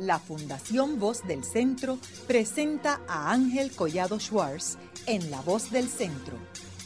[0.00, 6.38] la Fundación Voz del Centro presenta a Ángel Collado Schwartz en La Voz del Centro,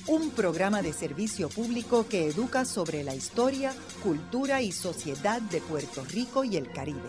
[0.09, 3.73] un programa de servicio público que educa sobre la historia,
[4.03, 7.01] cultura y sociedad de Puerto Rico y el Caribe.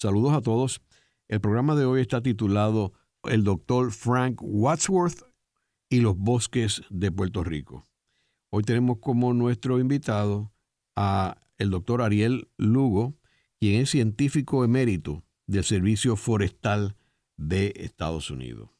[0.00, 0.80] Saludos a todos.
[1.28, 2.94] El programa de hoy está titulado
[3.24, 5.24] El doctor Frank Wadsworth
[5.90, 7.84] y los bosques de Puerto Rico.
[8.50, 10.52] Hoy tenemos como nuestro invitado
[10.96, 13.16] a el doctor Ariel Lugo,
[13.58, 16.96] quien es científico emérito del Servicio Forestal
[17.36, 18.70] de Estados Unidos.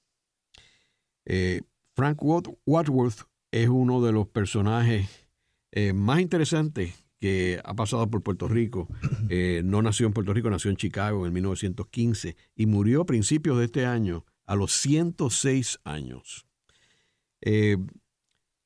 [1.25, 1.63] Eh,
[1.95, 5.29] Frank Wadsworth es uno de los personajes
[5.73, 8.89] eh, más interesantes que ha pasado por Puerto Rico.
[9.31, 13.59] Eh, no nació en Puerto Rico, nació en Chicago en 1915 y murió a principios
[13.59, 16.47] de este año a los 106 años.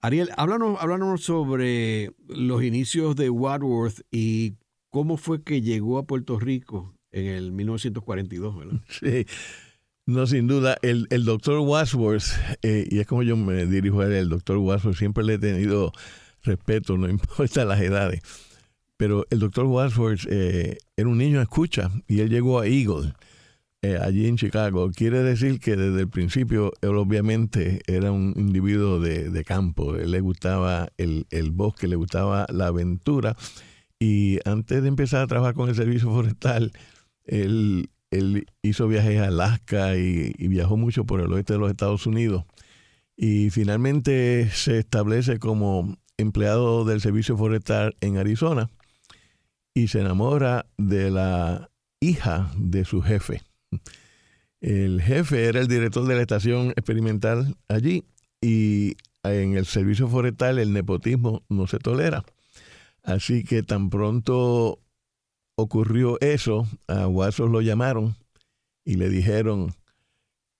[0.03, 4.55] Ariel, háblanos, sobre los inicios de Wadsworth y
[4.91, 8.81] cómo fue que llegó a Puerto Rico en el 1942, ¿verdad?
[8.89, 9.27] Sí,
[10.05, 10.77] no, sin duda.
[10.83, 12.25] El, doctor Wadsworth,
[12.63, 15.39] eh, y es como yo me dirijo a él, el doctor Wadsworth, siempre le he
[15.39, 15.93] tenido
[16.43, 18.23] respeto, no importa las edades.
[18.97, 23.15] Pero el doctor Wadsworth eh, era un niño escucha y él llegó a Eagle
[23.85, 24.93] eh, allí en Chicago.
[24.93, 30.21] Quiere decir que desde el principio él obviamente era un individuo de, campo, él le
[30.21, 33.37] gustaba el, bosque, le gustaba la aventura
[33.99, 36.71] y antes de empezar a trabajar con el servicio forestal,
[37.25, 37.89] él,
[38.63, 42.45] hizo viajes a Alaska y, viajó mucho por el oeste de los Estados Unidos
[43.17, 48.71] y finalmente se establece como empleado del servicio forestal en Arizona
[49.75, 53.41] y se enamora de la hija de su jefe.
[54.61, 58.05] El jefe era el director de la estación experimental allí
[58.41, 62.25] y en el servicio forestal el nepotismo no se tolera.
[63.03, 64.79] Así que tan pronto
[65.57, 68.17] ocurrió eso, a Watson lo llamaron
[68.85, 69.75] y le dijeron,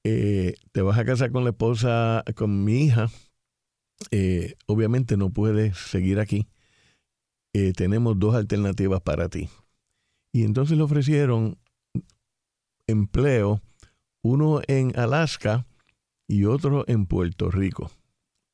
[0.05, 3.09] eh, te vas a casar con la esposa, con mi hija,
[4.11, 6.49] eh, obviamente no puedes seguir aquí.
[7.55, 9.49] Eh, tenemos dos alternativas para ti.
[10.33, 11.59] Y entonces le ofrecieron
[12.87, 13.61] empleo,
[14.23, 15.67] uno en Alaska
[16.29, 17.91] y otro en Puerto Rico.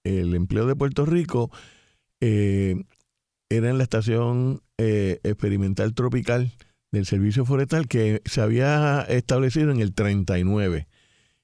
[0.04, 1.50] El empleo de Puerto Rico
[2.20, 2.84] eh,
[3.48, 6.52] era en la estación eh, experimental tropical
[6.90, 10.88] del Servicio Forestal que se había establecido en el 39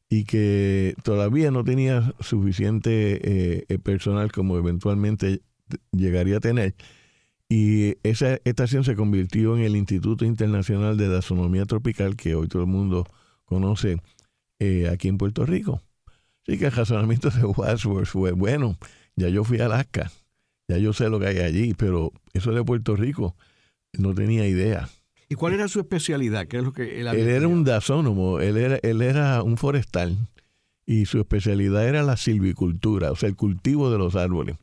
[0.09, 5.43] y que todavía no tenía suficiente eh, personal como eventualmente
[5.93, 6.75] llegaría a tener
[7.57, 12.63] y esa estación se convirtió en el Instituto Internacional de Dasonomía Tropical, que hoy todo
[12.63, 13.07] el mundo
[13.45, 13.99] conoce
[14.59, 15.81] eh, aquí en Puerto Rico.
[16.43, 18.77] Así que el razonamiento de Wadsworth fue, bueno,
[19.15, 20.11] ya yo fui a Alaska,
[20.67, 23.37] ya yo sé lo que hay allí, pero eso de Puerto Rico
[23.93, 24.89] no tenía idea.
[25.29, 26.49] ¿Y cuál era su especialidad?
[26.49, 30.19] ¿Qué es lo que él, él era un dasónomo, él era, él era un forestal
[30.87, 34.57] y su especialidad era la silvicultura, o sea, el cultivo de los árboles.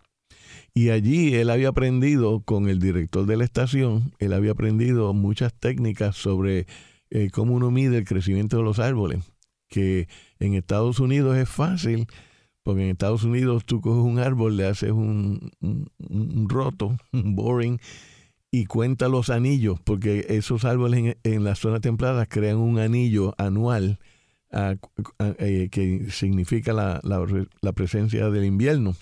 [0.74, 5.54] Y allí él había aprendido con el director de la estación, él había aprendido muchas
[5.54, 6.66] técnicas sobre
[7.10, 9.20] eh, cómo uno mide el crecimiento de los árboles,
[9.68, 10.08] que
[10.40, 12.08] en Estados Unidos es fácil,
[12.64, 15.52] porque en Estados Unidos tú coges un árbol, le haces un,
[16.48, 17.80] roto, un boring,
[18.50, 24.00] y cuenta los anillos, porque esos árboles en, la zona templada crean un anillo anual
[24.52, 27.02] eh, que significa la,
[27.62, 28.96] la presencia del invierno.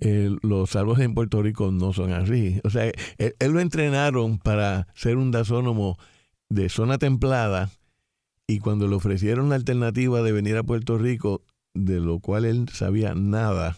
[0.00, 2.60] Eh, los árboles en Puerto Rico no son así.
[2.64, 5.98] O sea, él, lo entrenaron para ser un dasónomo
[6.48, 7.70] de zona templada
[8.46, 11.42] y cuando le ofrecieron la alternativa de venir a Puerto Rico,
[11.74, 13.76] de lo cual él sabía nada,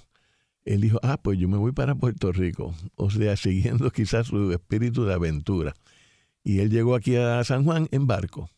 [0.64, 2.74] él dijo, ah, pues yo me voy para Puerto Rico.
[2.96, 5.74] O sea, siguiendo quizás su espíritu de aventura.
[6.44, 8.50] Y él llegó aquí a San Juan en barco.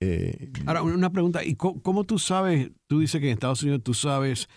[0.00, 3.94] Eh, Ahora, una pregunta, ¿y cómo, tú sabes, tú dices que en Estados Unidos tú
[3.94, 4.48] sabes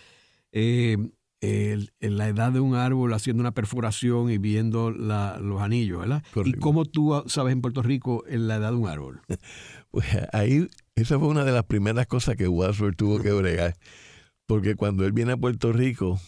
[0.52, 0.96] eh,
[1.42, 6.22] en la edad de un árbol haciendo una perforación y viendo los anillos, ¿verdad?
[6.44, 9.20] ¿Y cómo tú sabes en Puerto Rico en la edad de un árbol?
[9.90, 13.74] Pues ahí, esa fue una de las primeras cosas que Wadsworth tuvo que bregar.
[14.46, 16.18] Porque cuando él viene a Puerto Rico,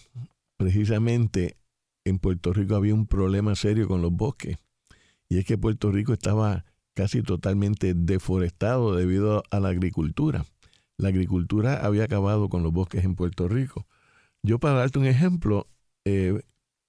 [0.58, 1.56] precisamente
[2.04, 4.58] en Puerto Rico había un problema serio con los bosques.
[5.30, 10.44] Y es que Puerto Rico estaba casi totalmente deforestado debido a la agricultura.
[10.98, 13.86] La agricultura había acabado con los bosques en Puerto Rico.
[14.44, 15.66] Yo para darte un ejemplo,
[16.04, 16.40] eh,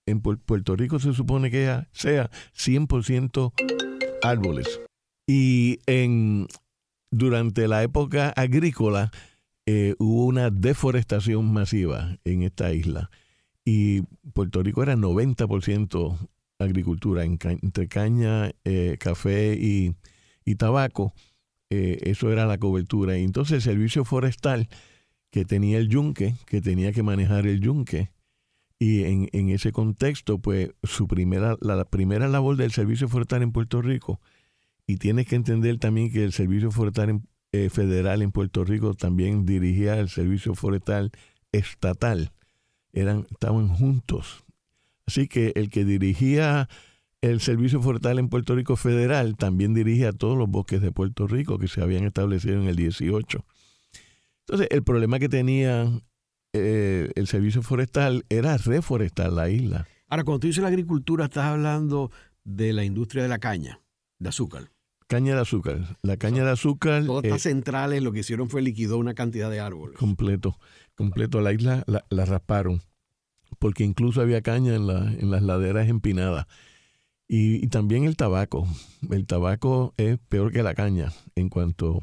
[0.05, 3.53] en Puerto Rico se supone que sea 100%
[4.21, 4.81] árboles.
[5.25, 6.47] Y en,
[7.09, 9.11] durante la época agrícola
[9.65, 13.09] eh, hubo una deforestación masiva en esta isla.
[13.63, 14.01] Y
[14.33, 16.17] Puerto Rico era 90%
[16.59, 19.95] agricultura, entre caña, eh, café y,
[20.55, 21.13] tabaco,
[21.69, 23.17] eh, eso era la cobertura.
[23.17, 24.67] Y entonces el servicio forestal
[25.35, 28.09] que tenía el yunque, que tenía que manejar el yunque,
[28.79, 33.51] y en, en ese contexto, pues su primera, la primera labor del servicio forestal en
[33.51, 34.21] Puerto Rico,
[34.87, 37.19] y tienes que entender también que el servicio forestal
[37.51, 41.11] eh, federal en Puerto Rico también dirigía el servicio forestal
[41.51, 42.31] estatal,
[42.93, 44.45] eran, estaban juntos.
[45.05, 46.69] Así que el que dirigía
[47.19, 51.59] el Servicio Forestal en Puerto Rico Federal también dirigía todos los bosques de Puerto Rico
[51.59, 53.45] que se habían establecido en el 18.
[54.47, 55.91] Entonces, el problema que tenía
[56.53, 59.87] eh, el Servicio Forestal era reforestar la isla.
[60.07, 62.11] Ahora, cuando tú dices la agricultura, estás hablando
[62.43, 63.81] de la industria de la caña,
[64.19, 64.71] de azúcar.
[65.07, 65.97] Caña de azúcar.
[66.01, 67.05] La caña de azúcar.
[67.05, 69.97] Todas estas centrales lo que hicieron fue liquidó una cantidad de árboles.
[69.97, 70.57] Completo,
[70.95, 71.41] completo.
[71.41, 72.81] La isla la, la rasparon
[73.59, 76.47] porque incluso había caña en, la, en las laderas empinadas.
[77.27, 78.67] Y, también el tabaco.
[79.09, 82.01] El tabaco es peor que la caña en cuanto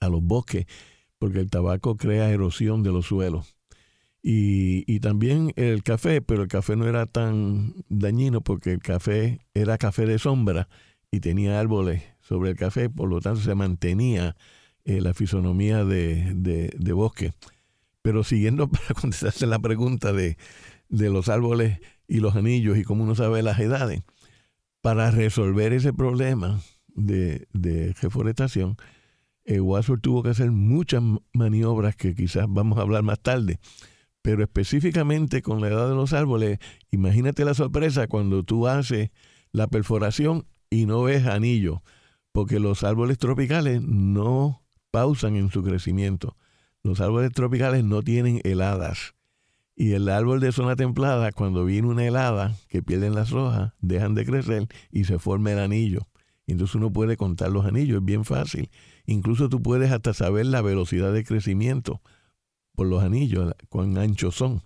[0.00, 0.66] a los bosques,
[1.20, 3.54] porque el tabaco crea erosión de los suelos.
[4.22, 9.40] Y, y, también el café, pero el café no era tan dañino porque el café
[9.54, 10.68] era café de sombra
[11.10, 14.36] y tenía árboles sobre el café, por lo tanto se mantenía
[14.84, 17.32] eh, la fisonomía de, de, de bosque.
[18.02, 20.36] Pero siguiendo para contestarse la pregunta de,
[20.88, 24.02] los árboles y los anillos y cómo uno sabe las edades,
[24.80, 28.76] para resolver ese problema de, de reforestación,
[29.54, 31.02] eh, tuvo que hacer muchas
[31.32, 33.58] maniobras que quizás vamos a hablar más tarde.
[34.22, 36.58] Pero específicamente con la edad de los árboles,
[36.90, 39.10] imagínate la sorpresa cuando tú haces
[39.52, 41.82] la perforación y no ves anillo,
[42.32, 46.36] porque los árboles tropicales no pausan en su crecimiento.
[46.82, 49.14] Los árboles tropicales no tienen heladas.
[49.74, 54.14] Y el árbol de zona templada, cuando viene una helada, que pierden las hojas, dejan
[54.14, 56.06] de crecer y se forma el anillo.
[56.46, 58.70] entonces uno puede contar los anillos, es bien fácil.
[59.10, 62.00] Incluso tú puedes hasta saber la velocidad de crecimiento
[62.76, 64.62] por los anillos, cuán anchos son.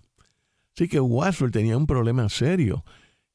[0.75, 2.85] Así que Watford tenía un problema serio,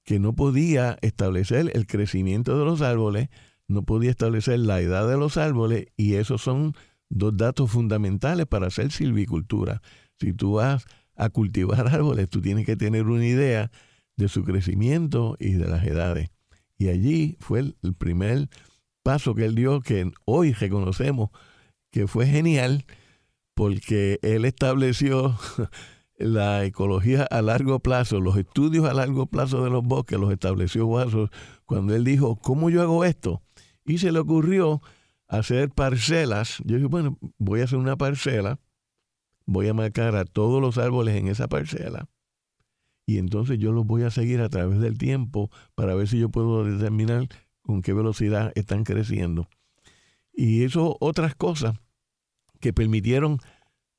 [0.05, 3.29] que no podía establecer el crecimiento de los árboles,
[3.67, 6.75] no podía establecer la edad de los árboles, y esos son
[7.09, 9.83] dos datos fundamentales para hacer silvicultura.
[10.21, 10.85] Si tú vas
[11.17, 13.73] a cultivar árboles, tú tienes que tener una idea
[14.17, 16.31] de su crecimiento y de las edades.
[16.79, 18.49] Y allí fue el, primer
[19.03, 21.31] paso que él dio, que hoy reconocemos
[21.91, 22.85] que fue genial,
[23.55, 25.37] porque él estableció
[26.17, 30.87] la ecología a largo plazo, los estudios a largo plazo de los bosques, los estableció
[30.87, 31.31] Guasos
[31.67, 33.43] cuando él dijo, ¿cómo yo hago esto?
[33.85, 34.81] Y se le ocurrió
[35.27, 36.59] hacer parcelas.
[36.65, 38.59] Yo dije, bueno, voy a hacer una parcela,
[39.47, 42.09] voy a marcar a todos los árboles en esa parcela
[43.11, 46.29] y entonces yo los voy a seguir a través del tiempo para ver si yo
[46.29, 47.27] puedo determinar
[47.63, 49.49] con qué velocidad están creciendo.
[50.33, 51.79] Y eso otras cosas
[52.61, 53.39] que permitieron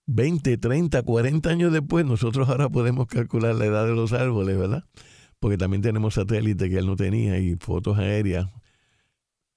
[0.07, 4.85] 20, 30, 40 años después, nosotros ahora podemos calcular la edad de los árboles, ¿verdad?
[5.39, 8.47] Porque también tenemos satélites que él no tenía y fotos aéreas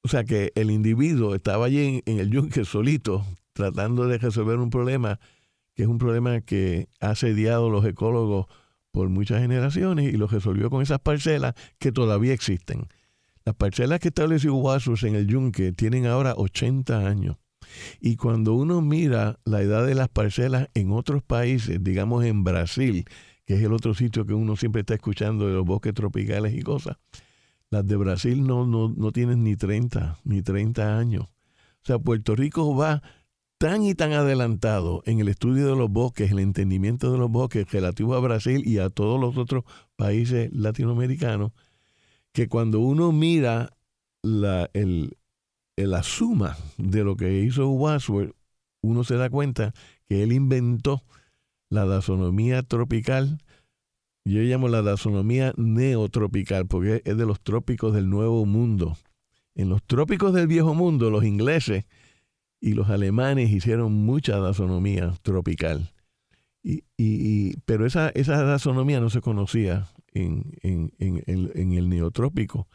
[0.04, 3.24] o sea que el individuo estaba allí en, el yunque solito,
[3.54, 5.18] tratando de resolver un problema
[5.74, 8.46] que es un problema que ha asediado los ecólogos
[8.92, 12.86] por muchas generaciones y lo resolvió con esas parcelas que todavía existen.
[13.46, 17.36] Las parcelas que estableció Wasus en el yunque tienen ahora 80 años.
[18.00, 23.04] Y cuando uno mira la edad de las parcelas en otros países, digamos en Brasil,
[23.44, 26.62] que es el otro sitio que uno siempre está escuchando de los bosques tropicales y
[26.62, 26.96] cosas,
[27.68, 31.24] las de Brasil no, no, tienen ni 30, ni 30 años.
[31.24, 33.02] O sea, Puerto Rico va
[33.58, 37.70] tan y tan adelantado en el estudio de los bosques, el entendimiento de los bosques
[37.70, 39.64] relativo a Brasil y a todos los otros
[39.96, 41.52] países latinoamericanos,
[42.34, 43.74] que cuando uno mira
[44.22, 45.16] la, el,
[45.76, 48.36] de lo que hizo Wadsworth,
[48.82, 49.72] uno se da cuenta
[50.06, 51.02] que él inventó
[51.70, 53.38] la dasonomía tropical
[54.26, 58.96] yo llamo la taxonomía neotropical porque es de los trópicos del Nuevo Mundo.
[59.54, 61.84] En los trópicos del Viejo Mundo, los ingleses
[62.58, 65.92] y los alemanes hicieron mucha taxonomía tropical.
[66.62, 72.68] Y, pero esa, esa taxonomía no se conocía en, el neotrópico.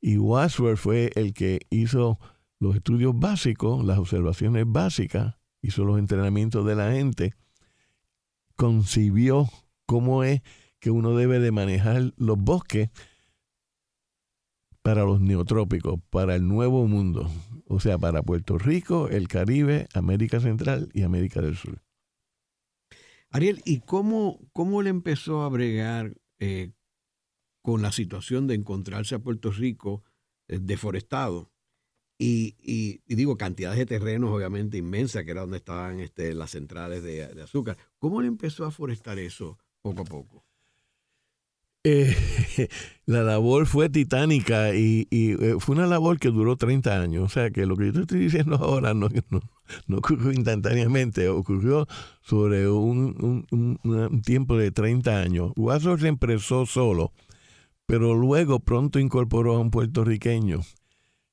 [0.00, 2.18] Y Wadsworth fue el que hizo
[2.58, 7.34] los estudios básicos, las observaciones básicas, hizo los entrenamientos de la gente,
[8.56, 9.48] concibió
[9.86, 10.42] cómo es
[10.78, 12.90] que uno debe de manejar los bosques
[14.82, 17.30] para los neotrópicos, para el nuevo mundo,
[17.66, 21.82] o sea, para Puerto Rico, el Caribe, América Central y América del Sur.
[23.30, 26.72] Ariel, ¿y cómo, cómo le empezó a bregar eh,
[27.62, 30.02] con la situación de encontrarse a Puerto Rico
[30.48, 31.52] eh, deforestado
[32.22, 37.24] y, digo, cantidades de terrenos obviamente inmensas, que era donde estaban este, las centrales de,
[37.42, 37.78] azúcar.
[37.98, 40.44] ¿Cómo le empezó a forestar eso poco a poco?
[41.82, 42.14] Eh,
[43.06, 47.24] la labor fue titánica y, eh, fue una labor que duró 30 años.
[47.24, 49.08] O sea que lo que yo te estoy diciendo ahora no,
[49.96, 51.86] ocurrió instantáneamente, ocurrió
[52.20, 53.46] sobre un,
[54.24, 55.52] tiempo de 30 años.
[55.98, 57.12] se empezó solo,
[57.86, 60.60] pero luego pronto incorporó a un puertorriqueño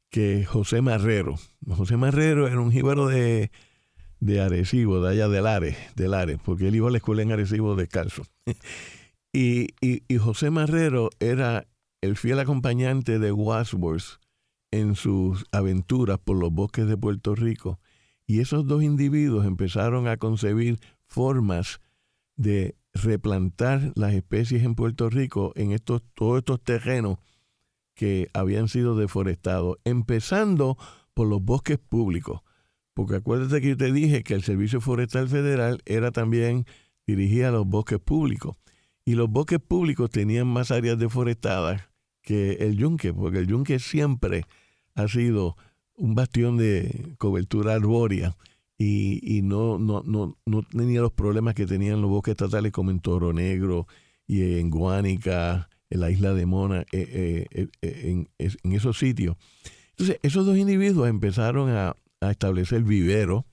[0.10, 1.36] que José Marrero.
[1.68, 3.52] José Marrero era un jíbaro de,
[4.42, 7.76] Arecibo, de allá del Are, del Are, porque él iba a la escuela en Arecibo
[7.76, 8.24] descalzo.
[9.34, 11.68] y, y, y, José Marrero era
[12.02, 14.20] el fiel acompañante de Wadsworth
[14.72, 17.80] en sus aventuras por los bosques de Puerto Rico.
[18.26, 21.80] Y esos dos individuos empezaron a concebir formas
[22.36, 27.18] de replantar las especies en Puerto Rico en estos, todos estos terrenos
[27.96, 30.78] que habían sido deforestados, empezando
[31.14, 32.42] por los bosques públicos.
[32.94, 36.66] Porque acuérdate que yo te dije que el Servicio Forestal Federal era también
[37.06, 38.56] dirigía a los bosques públicos.
[39.08, 41.82] Y los bosques públicos tenían más áreas deforestadas
[42.22, 44.44] que el yunque, porque el yunque siempre
[44.96, 45.56] ha sido
[45.96, 48.36] un bastión de cobertura arbórea
[48.78, 53.00] y, no, no, no, no tenía los problemas que tenían los bosques estatales como en
[53.00, 53.88] Toro Negro
[54.28, 59.38] y en Guánica en la isla de Mona, eh, eh, eh, en, esos sitios.
[59.92, 63.46] Entonces, esos dos individuos empezaron a, establecer viveros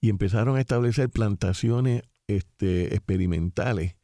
[0.00, 3.94] y empezaron a establecer plantaciones este, experimentales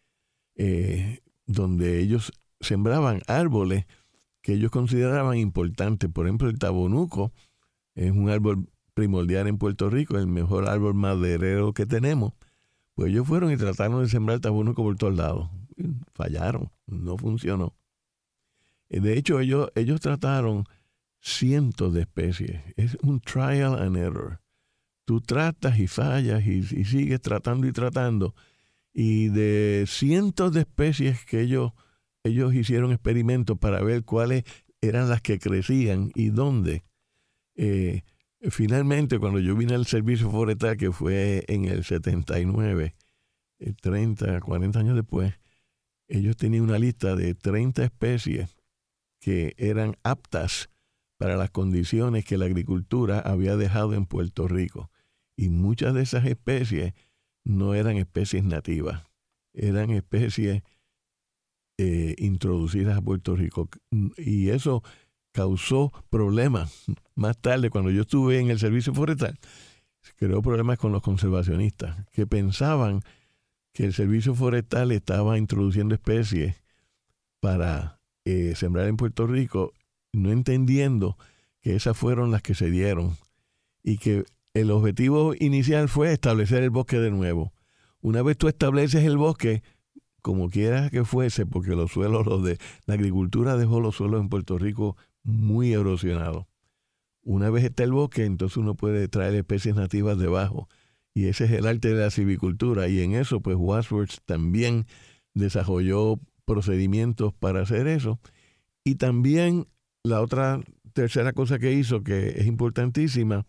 [1.46, 3.86] donde ellos sembraban árboles
[4.42, 6.10] que ellos consideraban importantes.
[6.10, 7.32] Por ejemplo, el tabonuco
[7.94, 12.32] es un árbol primordial en Puerto Rico, el mejor árbol maderero que tenemos.
[12.94, 15.48] Pues ellos fueron y trataron de sembrar tabonuco por todos lados
[16.14, 17.74] fallaron, no funcionó.
[18.88, 20.64] Eh, de hecho, ellos, ellos trataron
[21.20, 22.62] cientos de especies.
[22.76, 24.40] Es un trial and error.
[25.04, 28.34] Tú tratas y fallas y, sigues tratando y tratando.
[29.00, 31.70] Y de cientos de especies que ellos,
[32.24, 34.42] ellos hicieron experimentos para ver cuáles
[34.80, 36.82] eran las que crecían y dónde.
[37.54, 38.02] Eh,
[38.50, 42.96] finalmente, cuando yo vine al servicio forestal, que fue en el 79,
[43.80, 45.32] 30, 40 años después,
[46.08, 48.56] ellos tenían una lista de 30 especies
[49.20, 50.70] que eran aptas
[51.18, 54.90] para las condiciones que la agricultura había dejado en Puerto Rico.
[55.36, 56.94] Y muchas de esas especies
[57.44, 59.04] no eran especies nativas,
[59.52, 60.62] eran especies
[61.78, 63.68] eh, introducidas a Puerto Rico.
[64.16, 64.82] Y eso
[65.32, 66.86] causó problemas.
[67.14, 69.38] Más tarde, cuando yo estuve en el servicio forestal,
[70.16, 73.02] creó problemas con los conservacionistas, que pensaban
[73.72, 76.56] que el Servicio Forestal estaba introduciendo especies
[77.40, 79.72] para eh, sembrar en Puerto Rico,
[80.12, 81.16] no entendiendo
[81.60, 83.16] que esas fueron las que se dieron
[83.82, 84.24] y que
[84.54, 87.52] el objetivo inicial fue establecer el bosque de nuevo.
[88.00, 89.62] Una vez tú estableces el bosque,
[90.22, 94.28] como quieras que fuese, porque los suelos, los de la agricultura dejó los suelos en
[94.28, 96.46] Puerto Rico muy erosionados.
[97.22, 100.68] Una vez está el bosque, entonces uno puede traer especies nativas debajo
[101.18, 102.86] y ese es el arte de la civicultura.
[102.86, 104.86] Y en eso, pues Wadsworth también
[105.34, 108.20] desarrolló procedimientos para hacer eso.
[108.84, 109.66] Y también
[110.04, 110.60] la otra
[110.92, 113.46] tercera cosa que hizo, que es importantísima,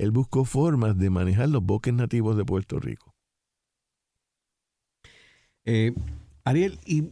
[0.00, 3.14] él buscó formas de manejar los bosques nativos de Puerto Rico.
[5.64, 5.92] Eh,
[6.44, 7.10] Ariel, ¿y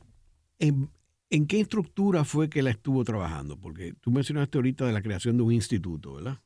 [0.58, 0.88] en,
[1.28, 3.58] en, qué estructura fue que la estuvo trabajando?
[3.58, 6.40] Porque tú mencionaste ahorita de la creación de un instituto, ¿verdad?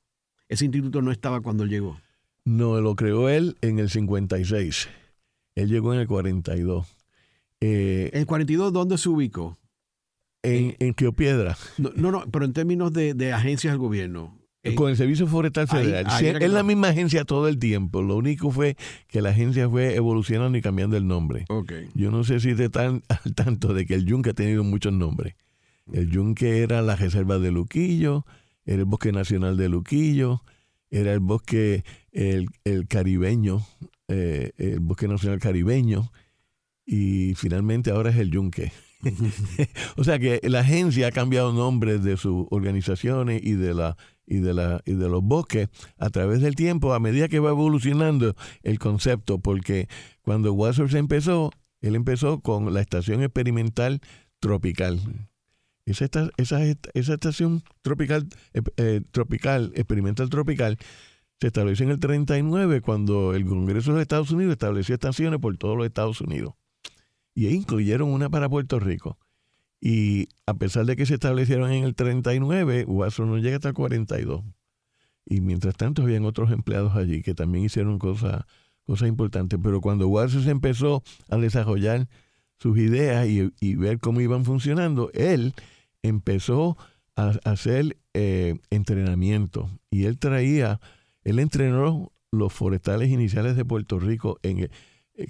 [0.49, 2.01] Ese instituto no estaba cuando él llegó.
[2.45, 4.89] No, lo creó él en el 56.
[5.55, 6.87] Él llegó en el 42.
[7.61, 9.57] Eh, ¿En el 42 dónde se ubicó?
[10.43, 11.57] En, en Río Piedra.
[11.79, 14.42] No, no, pero en términos de, agencias del gobierno.
[14.65, 16.07] Eh, Con el Servicio Forestal Federal.
[16.23, 18.01] es la misma agencia todo el tiempo.
[18.01, 18.77] Lo único fue
[19.09, 21.47] que la agencia fue evolucionando y cambiando el nombre.
[21.49, 21.89] Okay.
[21.95, 24.93] Yo no sé si te están al tanto de que el Yunque ha tenido muchos
[24.93, 25.35] nombres.
[25.93, 28.25] El Yunque era la Reserva de Luquillo,
[28.65, 30.43] era el Bosque Nacional de Luquillo,
[30.93, 32.49] era el bosque, el,
[32.87, 33.67] caribeño,
[34.09, 36.13] eh, el bosque nacional caribeño,
[36.85, 38.73] y finalmente ahora es el yunque.
[39.97, 44.39] o sea que la agencia ha cambiado nombres de sus organizaciones y de la y
[44.39, 48.35] de la y de los bosques a través del tiempo a medida que va evolucionando
[48.63, 49.89] el concepto porque
[50.23, 51.51] cuando Wadsworth empezó
[51.81, 54.01] él empezó con la estación experimental
[54.41, 55.01] tropical
[55.85, 56.05] esa,
[56.37, 56.61] esa,
[56.95, 60.79] esa estación tropical, eh, eh, tropical, experimental tropical,
[61.41, 65.57] se estableció en el 39 cuando el Congreso de los Estados Unidos estableció estaciones por
[65.57, 66.55] todos los Estados Unidos.
[67.35, 69.19] Y incluyeron una para Puerto Rico.
[69.85, 73.75] Y a pesar de que se establecieron en el 39, Watson no llega hasta el
[73.75, 74.45] 42.
[75.27, 78.45] Y mientras tanto habían otros empleados allí que también hicieron cosas
[78.85, 79.59] cosas importantes.
[79.61, 82.09] Pero cuando Watson empezó a desarrollar
[82.59, 85.53] sus ideas y, ver cómo iban funcionando, él
[86.03, 86.77] empezó
[87.17, 89.69] a, hacer eh, entrenamiento.
[89.91, 90.81] Y él traía,
[91.25, 94.71] él entrenó los forestales iniciales de Puerto Rico en eh,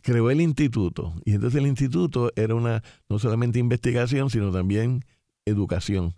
[0.03, 1.15] creó el instituto.
[1.25, 5.05] Y entonces el instituto era una no solamente investigación sino también
[5.45, 6.15] educación.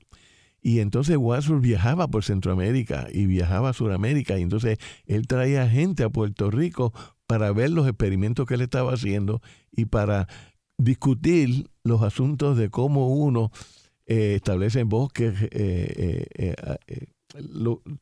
[0.61, 6.05] Y entonces Wadsworth viajaba por Centroamérica y viajaba a Sudamérica y entonces él traía gente
[6.05, 6.95] a Puerto Rico
[7.27, 10.27] para ver los experimentos que él estaba haciendo y para
[10.79, 13.53] discutir los asuntos de cómo uno
[14.07, 17.07] eh, establece bosques eh, eh,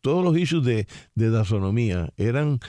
[0.00, 0.86] todos los issues de,
[1.16, 2.60] de dasonomía eran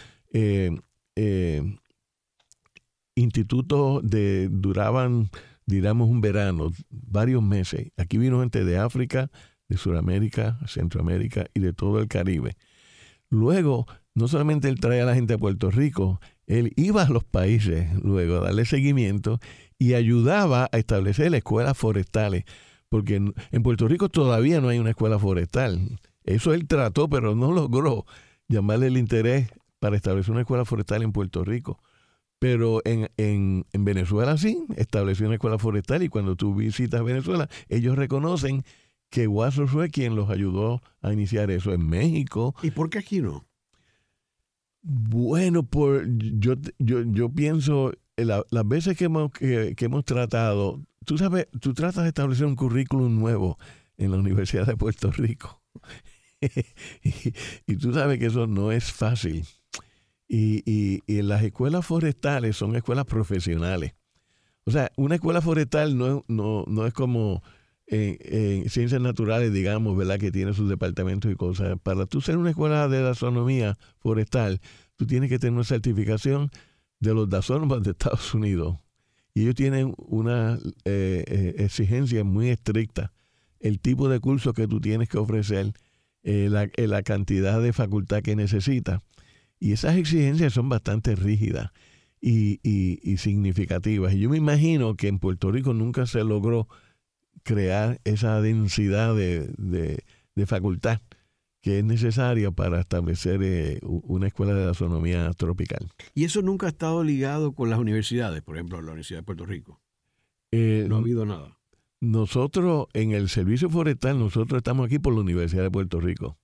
[3.15, 5.29] institutos de duraban,
[5.65, 7.91] digamos, un verano, varios meses.
[7.97, 9.31] Aquí vino gente de África,
[9.69, 12.55] de Sudamérica, Centroamérica y de todo el Caribe.
[13.29, 17.23] Luego, no solamente él trae a la gente a Puerto Rico, él iba a los
[17.23, 19.39] países luego a darle seguimiento
[19.79, 22.43] y ayudaba a establecer escuelas forestales,
[22.89, 25.99] porque en Puerto Rico todavía no hay una escuela forestal.
[26.23, 28.05] Eso él trató, pero no logró
[28.47, 31.81] llamarle el interés para establecer una escuela forestal en Puerto Rico.
[32.43, 37.47] Pero en, en, en, Venezuela sí, estableció una escuela forestal y cuando tú visitas Venezuela,
[37.69, 38.65] ellos reconocen
[39.09, 42.53] que Guaso fue quien los ayudó a iniciar eso en México.
[42.61, 43.45] ¿Y por qué aquí no?
[44.81, 51.17] Bueno, por, yo, yo, yo pienso, eh, las veces que hemos, que, hemos tratado, tú
[51.17, 53.57] sabes, tú tratas de establecer un currículum nuevo
[53.95, 55.63] en la Universidad de Puerto Rico.
[57.67, 59.45] y, tú sabes que eso no es fácil.
[60.27, 63.93] Y, y, y, las escuelas forestales son escuelas profesionales.
[64.65, 67.43] O sea, una escuela forestal no, no, no es como
[67.87, 70.19] en, ciencias naturales, digamos, ¿verdad?
[70.19, 71.77] Que tiene sus departamentos y cosas.
[71.81, 74.61] Para tú ser una escuela de gastronomía forestal,
[74.95, 76.49] tú tienes que tener una certificación
[76.99, 78.77] de los dasónomos de Estados Unidos.
[79.33, 83.11] Y ellos tienen una eh, eh, exigencia muy estricta.
[83.59, 85.73] El tipo de curso que tú tienes que ofrecer,
[86.23, 89.01] eh, la, la, cantidad de facultad que necesitas.
[89.63, 91.71] Y esas exigencias son bastante rígidas
[92.19, 94.13] y, y, y significativas.
[94.13, 96.67] Y yo me imagino que en Puerto Rico nunca se logró
[97.43, 100.03] crear esa densidad de,
[100.47, 100.99] facultad
[101.61, 105.89] que es necesaria para establecer eh, una escuela de astronomía tropical.
[106.13, 109.45] ¿Y eso nunca ha estado ligado con las universidades, por ejemplo, la Universidad de Puerto
[109.45, 109.79] Rico?
[110.51, 111.57] Eh, no ha habido nada.
[112.01, 116.37] Nosotros, en el servicio forestal, nosotros estamos aquí por la Universidad de Puerto Rico.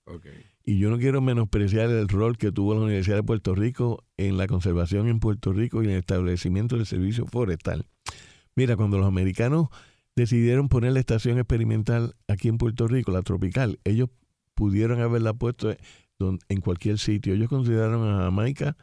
[0.70, 4.36] Y yo no quiero menospreciar el rol que tuvo la Universidad de Puerto Rico en
[4.36, 7.86] la conservación en Puerto Rico y en el establecimiento del servicio forestal.
[8.54, 9.66] Mira, cuando los americanos
[10.14, 13.80] decidieron poner la estación experimental aquí en Puerto Rico, la tropical.
[13.82, 14.10] Ellos
[14.54, 15.74] pudieron haberla puesto
[16.20, 17.34] en cualquier sitio.
[17.34, 18.76] Ellos consideraron a Jamaica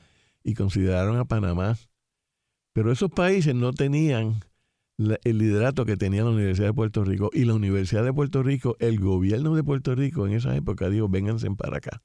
[0.44, 1.78] y consideraron a Panamá.
[2.74, 4.42] Pero esos países no tenían
[4.98, 7.30] el liderato que tenía la Universidad de Puerto Rico.
[7.34, 11.08] Y la Universidad de Puerto Rico, el gobierno de Puerto Rico en esa época dijo,
[11.08, 12.02] vénganse para acá.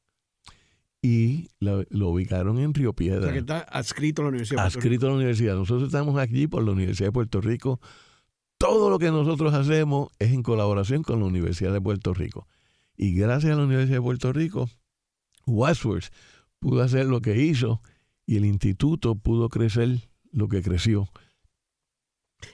[1.00, 3.20] Y lo, ubicaron en Río Piedra.
[3.20, 5.54] O sea que está adscrito a la Universidad de Puerto adscrito a la universidad.
[5.56, 7.80] Nosotros estamos aquí por la Universidad de Puerto Rico
[8.62, 12.46] todo lo que nosotros hacemos es en colaboración con la Universidad de Puerto Rico.
[12.96, 14.70] Y gracias a la Universidad de Puerto Rico,
[15.48, 16.12] Wadsworth
[16.60, 17.82] pudo hacer lo que hizo
[18.24, 21.08] y el instituto pudo crecer lo que creció.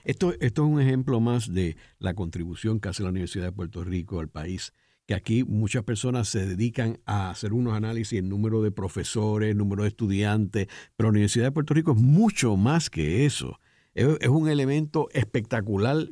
[0.05, 3.85] Esto, esto es un ejemplo más de la contribución que hace la Universidad de Puerto
[3.85, 4.73] Rico al país,
[5.07, 9.83] que aquí muchas personas se dedican a hacer unos análisis en número de profesores, número
[9.83, 13.59] de estudiantes, pero la Universidad de Puerto Rico es mucho más que eso
[13.99, 16.09] es, un elemento espectacular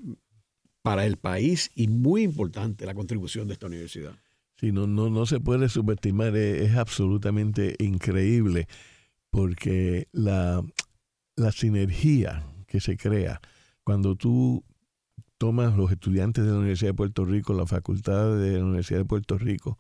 [0.83, 4.17] para el país y muy importante la contribución de esta universidad.
[4.59, 8.69] Sí, no, no, no se puede subestimar, es, absolutamente increíble
[9.31, 10.63] porque la,
[11.37, 13.41] la, sinergia que se crea
[13.87, 14.65] cuando tú
[15.39, 19.05] tomas los estudiantes de la Universidad de Puerto Rico, la facultad de la Universidad de
[19.05, 19.79] Puerto Rico,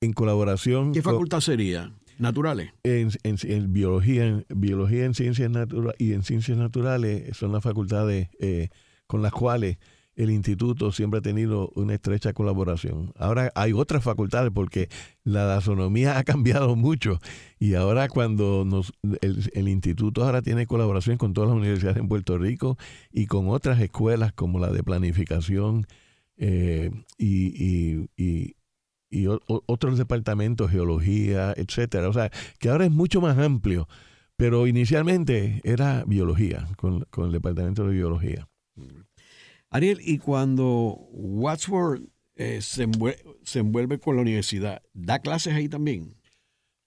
[0.00, 0.92] en colaboración...
[0.92, 1.92] ¿Qué facultad sería?
[2.18, 2.72] naturales.
[2.82, 8.28] En, en, biología, en biología en ciencias naturales y en ciencias naturales son las facultades
[8.40, 8.70] eh,
[9.06, 9.76] con las cuales
[10.18, 13.12] el instituto siempre ha tenido una estrecha colaboración.
[13.16, 14.88] Ahora hay otras facultades porque
[15.22, 17.20] la dasonomía ha cambiado mucho
[17.60, 22.36] y ahora cuando nos, el, instituto ahora tiene colaboración con todas las universidades en Puerto
[22.36, 22.76] Rico
[23.12, 25.86] y con otras escuelas como la de planificación
[26.36, 28.08] eh, y,
[29.66, 32.08] otros departamentos, geología, etcétera.
[32.08, 33.88] O sea, que ahora es mucho más amplio,
[34.36, 38.48] pero inicialmente era biología, con, el departamento de biología.
[39.70, 42.02] Ariel, y cuando Wadsworth
[42.36, 42.84] eh, se,
[43.58, 46.14] envuelve, con la universidad, ¿da clases ahí también?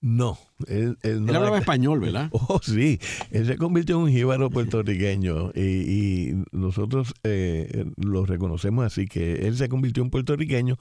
[0.00, 2.28] No, él, no hablaba español, ¿verdad?
[2.32, 2.98] Oh, sí,
[3.30, 9.56] él se convirtió en un jíbaro puertorriqueño y, nosotros eh, lo reconocemos así, que él
[9.56, 10.76] se convirtió en puertorriqueño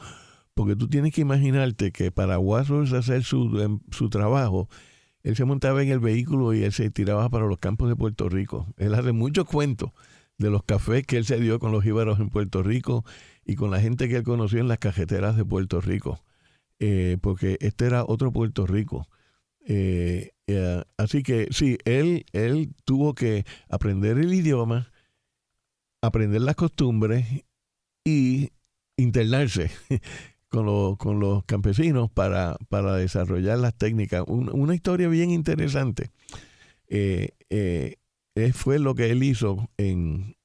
[0.56, 4.70] porque tú tienes que imaginarte que para Wadsworth hacer su, em, su trabajo,
[5.24, 8.28] él se montaba en el vehículo y él se tiraba para los campos de Puerto
[8.28, 8.74] Rico.
[8.78, 9.92] Él hace muchos cuentos
[10.42, 13.06] de los cafés que él se dio con los jíbaros en Puerto Rico
[13.46, 16.22] y con la gente que él conoció en las cajeteras de Puerto Rico,
[16.80, 19.08] eh, porque este era otro Puerto Rico.
[19.66, 24.92] Eh, eh, así que sí, él, él tuvo que aprender el idioma,
[26.02, 27.26] aprender las costumbres
[28.04, 28.50] y
[28.98, 29.70] internarse
[30.50, 34.24] con, con los campesinos para, para, desarrollar las técnicas.
[34.28, 36.10] una historia bien interesante.
[38.54, 40.36] Fue lo que él hizo en,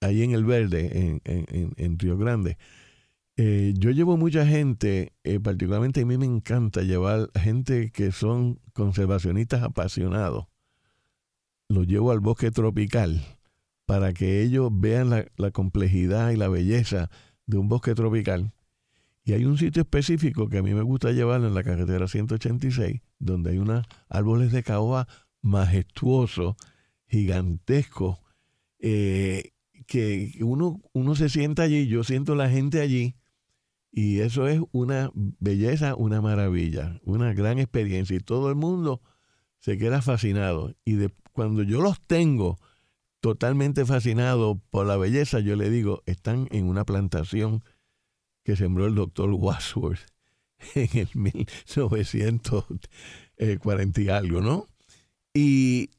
[0.00, 2.58] ahí en El Verde, en, Río Grande.
[3.36, 8.60] Eh, yo llevo mucha gente, eh, particularmente a mí me encanta llevar gente que son
[8.74, 10.46] conservacionistas apasionados.
[11.68, 13.22] Los llevo al bosque tropical
[13.86, 17.10] para que ellos vean la, complejidad y la belleza
[17.46, 18.52] de un bosque tropical.
[19.24, 23.00] Y hay un sitio específico que a mí me gusta llevar en la carretera 186,
[23.18, 25.08] donde hay unos árboles de caoba
[25.42, 26.56] majestuosos
[27.10, 28.20] gigantesco,
[28.78, 29.52] eh,
[29.86, 33.16] que uno, uno se sienta allí, yo siento la gente allí,
[33.92, 39.02] y eso es una belleza, una maravilla, una gran experiencia, y todo el mundo
[39.58, 40.76] se queda fascinado.
[40.84, 42.60] Y de, cuando yo los tengo
[43.20, 47.64] totalmente fascinados por la belleza, yo le digo, están en una plantación
[48.44, 50.06] que sembró el doctor Wadsworth
[50.74, 54.66] en el 1940 y algo, ¿no?
[55.34, 55.90] Y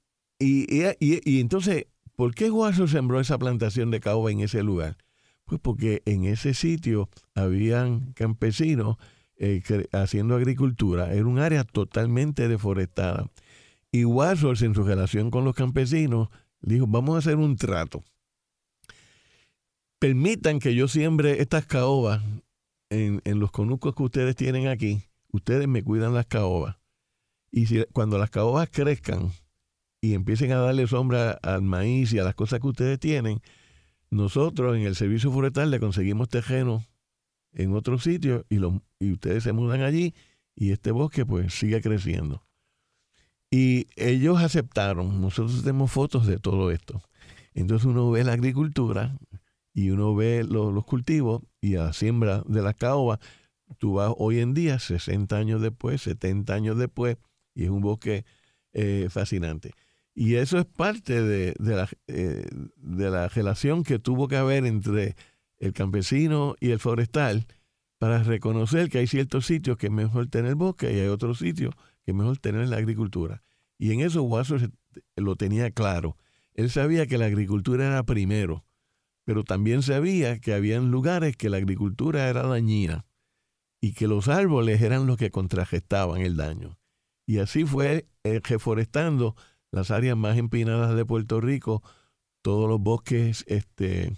[0.41, 4.97] y, entonces, ¿por qué Guaso sembró esa plantación de caoba en ese lugar?
[5.45, 8.97] Pues porque en ese sitio habían campesinos
[9.37, 11.13] eh, haciendo agricultura.
[11.13, 13.29] Era un área totalmente deforestada.
[13.91, 16.29] Y Guaso, en su relación con los campesinos,
[16.61, 18.03] dijo, vamos a hacer un trato.
[19.99, 22.23] Permitan que yo siembre estas caobas
[22.89, 25.03] en, en los conucos que ustedes tienen aquí.
[25.31, 26.77] Ustedes me cuidan las caobas.
[27.51, 29.31] Y cuando las caobas crezcan,
[30.01, 33.39] y empiecen a darle sombra al maíz y a las cosas que ustedes tienen,
[34.09, 36.83] nosotros en el servicio forestal le conseguimos terreno
[37.53, 38.57] en otro sitio y,
[38.99, 40.15] y ustedes se mudan allí
[40.55, 42.43] y este bosque pues sigue creciendo.
[43.51, 47.01] Y ellos aceptaron, nosotros tenemos fotos de todo esto.
[47.53, 49.17] Entonces uno ve la agricultura
[49.73, 53.19] y uno ve los cultivos y a la siembra de la caoba.
[53.77, 57.17] Tú vas hoy en día, 60 años después, 70 años después,
[57.53, 58.25] y es un bosque
[58.73, 59.73] eh, fascinante.
[60.13, 62.45] Y eso es parte de, la, eh,
[62.75, 65.15] de la relación que tuvo que haber entre
[65.59, 67.45] el campesino y el forestal
[67.97, 71.75] para reconocer que hay ciertos sitios que es mejor tener bosque y hay otros sitios
[72.03, 73.43] que es mejor tener la agricultura.
[73.77, 74.57] Y en eso Guaso
[75.15, 76.17] lo tenía claro.
[76.53, 78.65] Él sabía que la agricultura era primero,
[79.23, 83.05] pero también sabía que había lugares que la agricultura era dañina
[83.79, 86.77] y que los árboles eran los que contragestaban el daño.
[87.25, 89.35] Y así fue eh, reforestando
[89.71, 91.81] las áreas más empinadas de Puerto Rico,
[92.41, 94.15] todos los bosques este,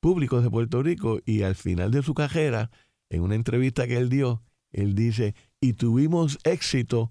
[0.00, 2.70] públicos de Puerto Rico y al final de su carrera,
[3.10, 7.10] en una entrevista que él dio, él dice, y tuvimos éxito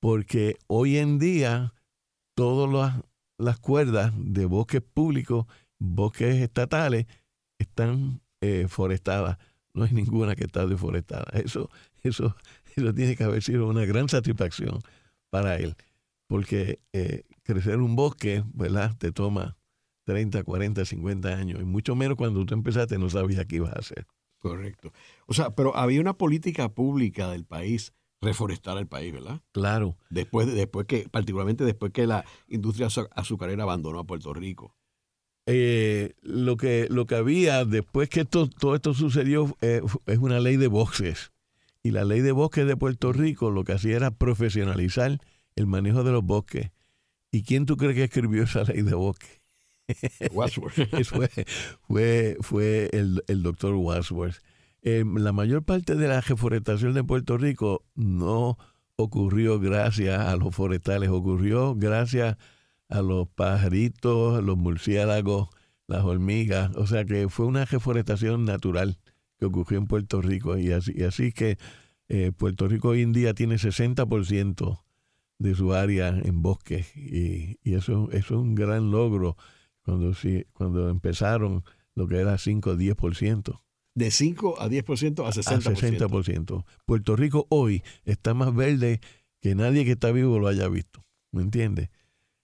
[0.00, 1.74] porque hoy en día
[2.34, 3.04] todas las,
[3.38, 5.46] las cuerdas de bosques públicos,
[5.78, 7.06] bosques estatales,
[7.58, 9.38] están eh, forestadas.
[9.74, 11.26] No hay ninguna que está deforestada.
[11.32, 11.70] Eso,
[12.02, 12.36] eso,
[12.76, 14.80] eso tiene que haber sido una gran satisfacción
[15.30, 15.76] para él
[16.28, 18.96] porque eh, crecer un bosque, ¿verdad?
[18.96, 19.56] Te toma
[20.04, 23.80] 30, 40, 50 años, y mucho menos cuando tú empezaste no sabías qué ibas a
[23.80, 24.06] hacer.
[24.38, 24.92] Correcto.
[25.26, 29.40] O sea, pero había una política pública del país reforestar el país, ¿verdad?
[29.52, 29.96] Claro.
[30.10, 34.74] Después, después que, particularmente después que la industria azucarera abandonó a Puerto Rico.
[35.46, 40.40] Eh, lo, que, lo que había después que esto, todo esto sucedió eh, es una
[40.40, 41.32] ley de bosques.
[41.82, 45.20] Y la ley de bosques de Puerto Rico lo que hacía era profesionalizar
[45.58, 46.70] el manejo de los bosques.
[47.32, 49.26] ¿Y quién tú crees que escribió esa ley de bosque?
[51.04, 51.28] fue,
[51.82, 54.36] fue, fue el, el doctor Wadsworth.
[54.82, 58.56] Eh, la mayor parte de la reforestación de Puerto Rico no
[58.96, 62.36] ocurrió gracias a los forestales, ocurrió gracias
[62.88, 65.48] a los pajaritos, los murciélagos,
[65.88, 66.74] las hormigas.
[66.76, 68.98] O sea que fue una reforestación natural
[69.40, 70.56] que ocurrió en Puerto Rico.
[70.56, 71.58] Y así, así que
[72.08, 74.78] eh, Puerto Rico hoy en día tiene 60%
[75.38, 79.36] de su área en bosques y, eso, eso, es un gran logro
[79.82, 83.60] cuando, si, cuando empezaron lo que era 5 o 10%.
[83.94, 86.02] De 5 a 10% a 60%.
[86.02, 86.64] A 60%.
[86.86, 89.00] Puerto Rico hoy está más verde
[89.40, 91.04] que nadie que está vivo lo haya visto.
[91.32, 91.90] ¿Me entiendes?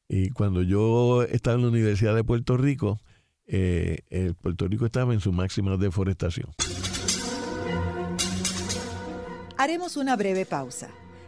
[0.09, 3.00] Y cuando yo estaba en la Universidad de Puerto Rico,
[3.46, 6.50] eh, Puerto Rico estaba en su máxima deforestación.
[9.57, 10.90] Haremos una breve pausa,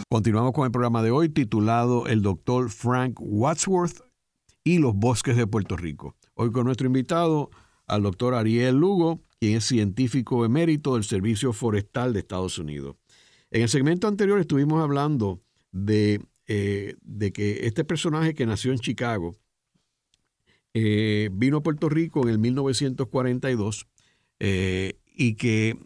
[0.09, 4.03] Continuamos con el programa de hoy titulado El doctor Frank Wadsworth
[4.63, 6.17] y los bosques de Puerto Rico.
[6.35, 7.51] Hoy con nuestro invitado,
[7.87, 12.97] al doctor Ariel Lugo, quien es científico emérito del Servicio Forestal de Estados Unidos.
[13.51, 18.79] En el segmento anterior estuvimos hablando de, eh, de que este personaje que nació en
[18.79, 19.35] Chicago
[20.75, 23.87] eh, vino a Puerto Rico en el 1942
[24.41, 25.79] eh, y que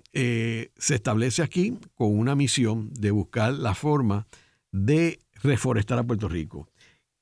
[0.77, 4.27] se establece aquí con una misión de buscar la forma
[4.73, 6.69] de reforestar a Puerto Rico,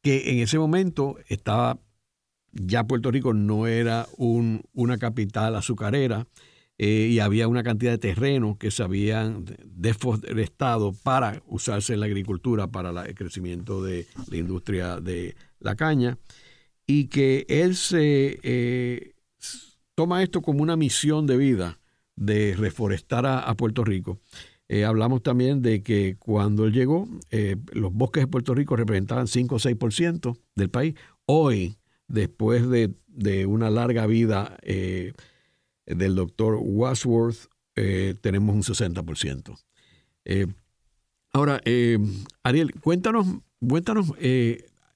[0.03, 1.79] que en ese momento estaba,
[2.53, 6.27] ya Puerto Rico no era un, una capital azucarera,
[6.79, 12.07] eh, y había una cantidad de terrenos que se habían deforestado para usarse en la
[12.07, 16.19] agricultura, para el crecimiento de la industria de la caña,
[16.87, 19.15] y que él se eh,
[19.95, 21.79] toma esto como una misión de vida
[22.15, 24.21] de reforestar a, Puerto Rico.
[24.69, 27.09] Eh, hablamos también de que cuando él llegó,
[27.73, 30.95] los bosques de Puerto Rico representaban 5 o 6% del país.
[31.25, 34.57] Hoy, después de, de una larga vida
[35.87, 39.59] del doctor Wasworth eh, tenemos un 60%.
[40.25, 40.47] Eh,
[41.33, 41.99] ahora, eh,
[42.43, 43.27] Ariel, cuéntanos,
[43.67, 44.13] cuéntanos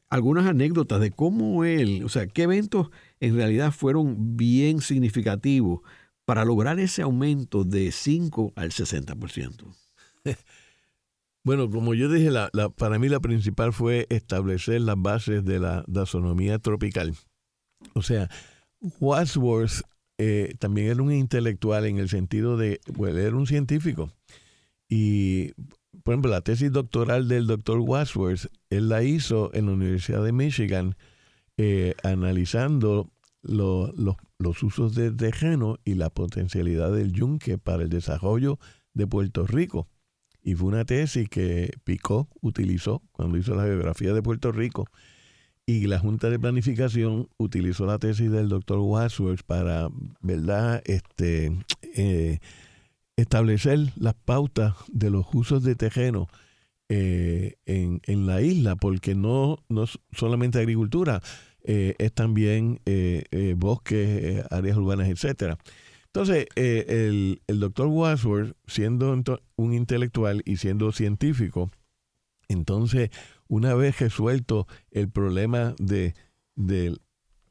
[0.08, 5.80] algunas anécdotas de cómo él, o sea, qué eventos en realidad fueron bien significativos
[6.24, 9.64] para lograr ese aumento de 5 al 60%.
[11.42, 15.84] Bueno, como yo dije, la, para mí la principal fue establecer las bases de la
[15.90, 17.14] taxonomía tropical.
[17.94, 18.28] O sea,
[19.00, 19.82] Wadsworth
[20.22, 24.10] eh, también era un intelectual en el sentido de, pues, era un científico.
[24.86, 25.52] Y,
[26.02, 30.32] por ejemplo, la tesis doctoral del doctor Wadsworth, él la hizo en la Universidad de
[30.32, 30.94] Michigan,
[31.56, 38.58] eh, analizando los usos de terreno y la potencialidad del yunque para el desarrollo
[38.92, 39.88] de Puerto Rico.
[40.42, 44.84] Y fue una tesis que Picot utilizó cuando hizo la geografía de Puerto Rico
[45.66, 49.88] y la Junta de Planificación utilizó la tesis del doctor Wadsworth para,
[50.20, 51.56] ¿verdad?, este,
[51.94, 52.38] eh,
[53.16, 56.28] establecer las pautas de los usos de terreno
[56.88, 61.20] eh, en, en, la isla, porque no, no solamente agricultura,
[61.62, 62.80] eh, es también
[63.56, 65.56] bosques, áreas urbanas, etcétera.
[66.06, 69.16] Entonces, el, el doctor Wadsworth, siendo
[69.54, 71.70] un intelectual y siendo científico,
[72.48, 73.10] entonces
[73.50, 76.14] una vez resuelto el problema de,
[76.54, 76.96] de,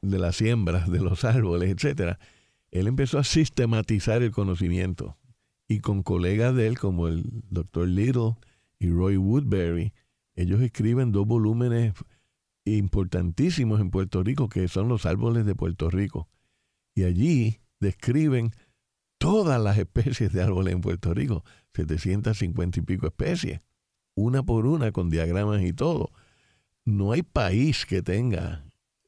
[0.02, 2.18] las siembras, de los árboles, etc.,
[2.72, 5.18] él empezó a sistematizar el conocimiento.
[5.68, 8.38] Y con colegas de él, como el doctor Little
[8.80, 9.94] y Roy Woodbury,
[10.36, 11.94] ellos escriben dos volúmenes
[12.64, 16.30] importantísimos en Puerto Rico, que son los árboles de Puerto Rico.
[16.96, 18.52] Y allí describen
[19.18, 23.60] todas las especies de árboles en Puerto Rico, 750 y pico especies
[24.16, 26.12] una por una con diagramas y todo.
[26.86, 28.66] No hay país que tenga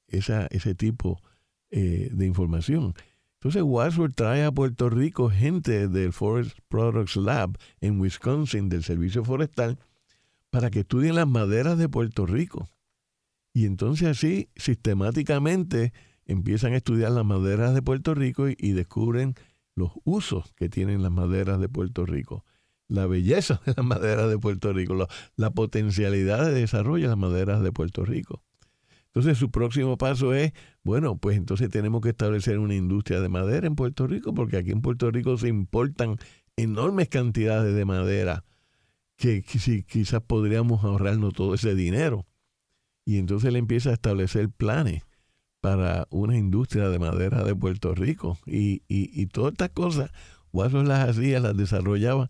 [0.07, 1.21] esa, ese tipo
[1.69, 2.93] eh, de información.
[3.35, 9.23] Entonces Wadsworth trae a Puerto Rico gente del Forest Products Lab en Wisconsin, del Servicio
[9.23, 9.79] Forestal,
[10.51, 12.69] para que estudien las maderas de Puerto Rico.
[13.53, 15.91] Y entonces así, sistemáticamente,
[16.25, 19.33] empiezan a estudiar las maderas de Puerto Rico y descubren
[19.75, 22.45] los usos que tienen las maderas de Puerto Rico
[22.91, 27.63] la belleza de las maderas de Puerto Rico, la, potencialidad de desarrollo de las maderas
[27.63, 28.43] de Puerto Rico.
[29.07, 33.67] Entonces su próximo paso es, bueno, pues entonces tenemos que establecer una industria de madera
[33.67, 36.17] en Puerto Rico, porque aquí en Puerto Rico se importan
[36.55, 38.43] enormes cantidades de madera
[39.17, 42.25] que, quizás podríamos ahorrarnos todo ese dinero.
[43.05, 45.03] Y entonces él empieza a establecer planes
[45.61, 48.37] para una industria de madera de Puerto Rico.
[48.45, 50.11] Y, y, todas estas cosas,
[50.51, 52.29] Watson las hacía, las desarrollaba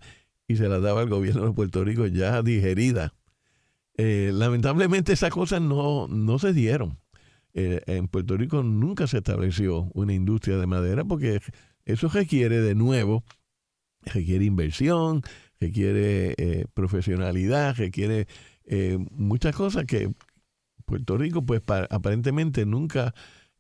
[0.52, 3.14] y se la daba al gobierno de Puerto Rico ya digerida.
[3.98, 7.00] Eh, lamentablemente esas cosas no, no se dieron.
[7.54, 11.42] Eh, en Puerto Rico nunca se estableció una industria de madera porque
[11.86, 13.24] eso requiere de nuevo,
[14.02, 15.22] requiere inversión,
[15.60, 18.28] requiere eh, profesionalidad, requiere
[19.12, 20.14] muchas cosas que
[20.86, 23.14] Puerto Rico pues aparentemente nunca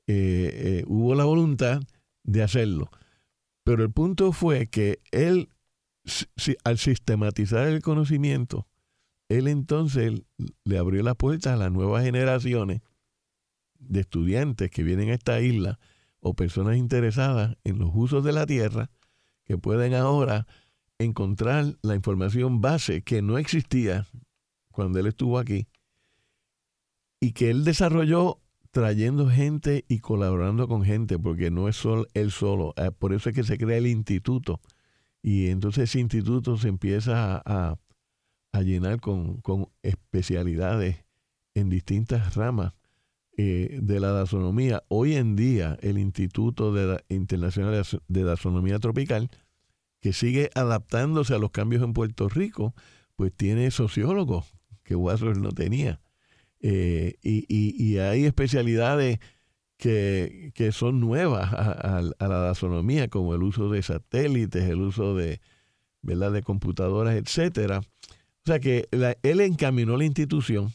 [0.07, 1.81] hubo la voluntad
[2.23, 2.89] de hacerlo.
[3.63, 5.49] Pero el punto fue que él,
[6.63, 8.67] al sistematizar el conocimiento,
[9.29, 10.21] él entonces
[10.63, 12.81] le abrió la puerta a las nuevas generaciones
[13.79, 15.79] de estudiantes que vienen a esta isla
[16.19, 18.91] o personas interesadas en los usos de la tierra
[19.45, 20.47] que pueden ahora
[20.99, 24.07] encontrar la información base que no existía
[24.71, 25.67] cuando él estuvo aquí
[27.19, 28.39] y que él desarrolló
[28.71, 32.73] trayendo gente y colaborando con gente, porque no es solo él solo.
[32.77, 34.59] Eh, por eso es que se crea el instituto.
[35.21, 37.77] Y entonces ese instituto se empieza a,
[38.51, 39.41] a llenar con,
[39.81, 41.05] especialidades
[41.53, 42.73] en distintas ramas
[43.37, 44.83] eh, de la dasonomía.
[44.87, 49.29] Hoy en día el Instituto de, Internacional de Dasonomía Tropical,
[50.01, 52.73] que sigue adaptándose a los cambios en Puerto Rico,
[53.15, 54.53] pues tiene sociólogos
[54.83, 56.01] que Wasser no tenía.
[56.59, 59.19] Eh, y, hay especialidades
[59.81, 65.41] que, son nuevas a, a, la dasonomía, como el uso de satélites, el uso de,
[66.03, 70.71] de computadoras, etcétera, o sea que él encaminó la institución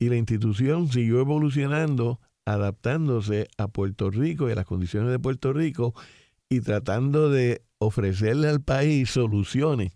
[0.00, 5.52] y la institución siguió evolucionando, adaptándose a Puerto Rico y a las condiciones de Puerto
[5.52, 5.94] Rico
[6.48, 9.92] y tratando de ofrecerle al país soluciones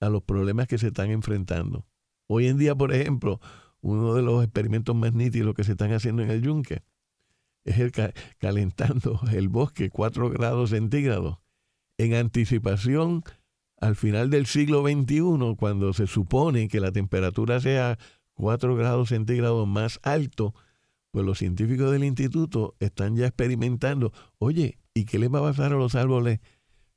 [0.00, 1.84] a los problemas que se están enfrentando.
[2.28, 3.40] Hoy en día, por ejemplo,
[3.80, 6.82] uno de los experimentos más nítidos que se están haciendo en el yunque
[7.66, 7.92] es el
[8.38, 11.38] calentando el bosque 4 grados centígrados
[11.98, 13.22] en anticipación
[13.78, 17.98] al final del siglo XXI, cuando se supone que la temperatura sea
[18.34, 20.54] 4 grados centígrados más alto,
[21.10, 25.72] pues los científicos del instituto están ya experimentando, oye, ¿y qué les va a pasar
[25.72, 26.40] a los árboles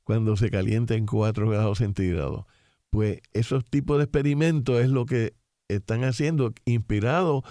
[0.04, 2.46] cuando se calienten 4 grados centígrados?
[2.90, 5.34] Pues esos tipos de experimentos es lo que
[5.68, 7.44] están haciendo, inspirados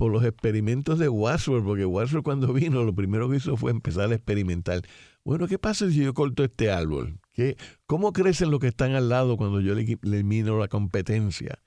[0.00, 4.10] por los experimentos de Wadsworth, porque Wadsworth cuando vino lo primero que hizo fue empezar
[4.10, 4.80] a experimentar.
[5.24, 7.20] Bueno, ¿qué pasa si yo corto este árbol?
[7.34, 11.62] ¿Qué, ¿Cómo crecen los que están al lado cuando yo le elimino la competencia?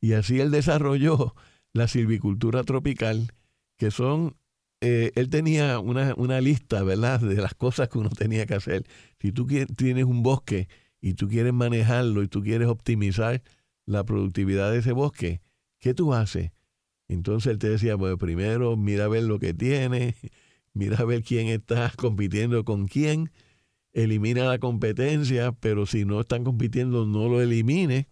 [0.00, 1.36] Y así él desarrolló
[1.72, 3.32] la silvicultura tropical,
[3.76, 4.34] que son,
[4.80, 8.88] eh, él tenía una, una, lista, ¿verdad?, de las cosas que uno tenía que hacer.
[9.20, 10.66] Si tú tienes un bosque
[11.00, 13.40] y tú quieres manejarlo y tú quieres optimizar
[13.86, 15.42] la productividad de ese bosque,
[15.78, 16.50] ¿qué tú haces?
[17.08, 20.14] Entonces él te decía, bueno, primero mira a ver lo que tiene,
[20.74, 23.30] mira a ver quién está compitiendo con quién,
[23.92, 28.08] elimina la competencia, pero si no están compitiendo, no lo elimine.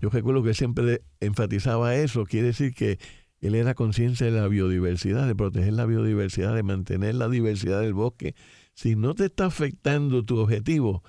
[0.00, 2.98] Yo recuerdo que siempre enfatizaba eso, quiere decir que
[3.40, 7.94] él era conciencia de la biodiversidad, de proteger la biodiversidad, de mantener la diversidad del
[7.94, 8.34] bosque.
[8.74, 11.02] Si no te está afectando tu objetivo,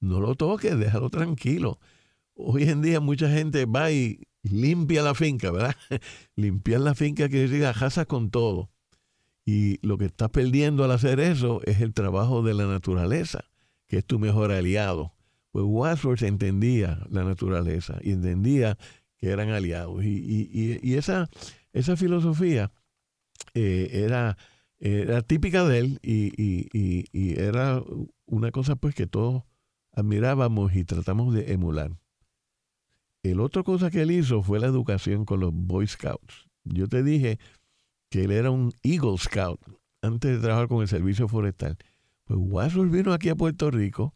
[0.00, 1.78] no lo toques, déjalo tranquilo.
[2.34, 5.76] Hoy en día mucha gente va y limpia la finca, ¿verdad?
[6.36, 8.70] Limpiar la finca quiere decir ajaza con todo.
[9.44, 13.44] Y lo que estás perdiendo al hacer eso es el trabajo de la naturaleza,
[13.88, 15.14] que es tu mejor aliado.
[15.50, 18.78] Pues Wadsworth entendía la naturaleza y entendía
[19.18, 20.02] que eran aliados.
[20.04, 21.28] Y, esa,
[21.72, 22.72] esa filosofía
[23.54, 24.38] eh, era,
[24.78, 27.82] era típica de él y, era
[28.26, 29.42] una cosa pues que todos
[29.92, 31.92] admirábamos y tratamos de emular.
[33.22, 36.48] El otra cosa que él hizo fue la educación con los Boy Scouts.
[36.64, 37.38] Yo te dije
[38.10, 39.60] que él era un Eagle Scout
[40.02, 41.78] antes de trabajar con el servicio forestal.
[42.24, 44.14] Pues Wadsworth vino aquí a Puerto Rico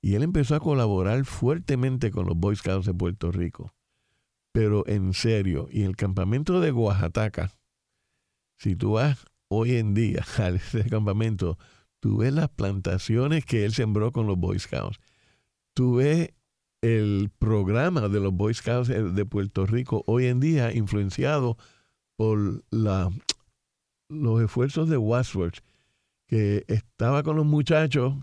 [0.00, 3.74] y él empezó a colaborar fuertemente con los Boy Scouts de Puerto Rico.
[4.52, 7.52] Pero en serio, y el campamento de Oaxaca,
[8.56, 11.58] si tú vas hoy en día a ese campamento,
[12.00, 14.98] tú ves las plantaciones que él sembró con los Boy Scouts.
[15.74, 16.30] Tú ves
[16.82, 21.58] el programa de los Boy Scouts de Puerto Rico hoy en día influenciado
[22.16, 23.10] por la,
[24.08, 25.58] los esfuerzos de Wadsworth,
[26.26, 28.14] que estaba con los muchachos,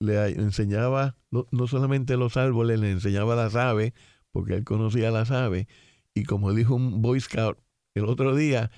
[0.00, 3.92] le enseñaba no, solamente los árboles, le enseñaba las aves,
[4.32, 5.66] porque él conocía las aves,
[6.14, 7.58] y como dijo un Boy Scout
[7.94, 8.70] el otro día,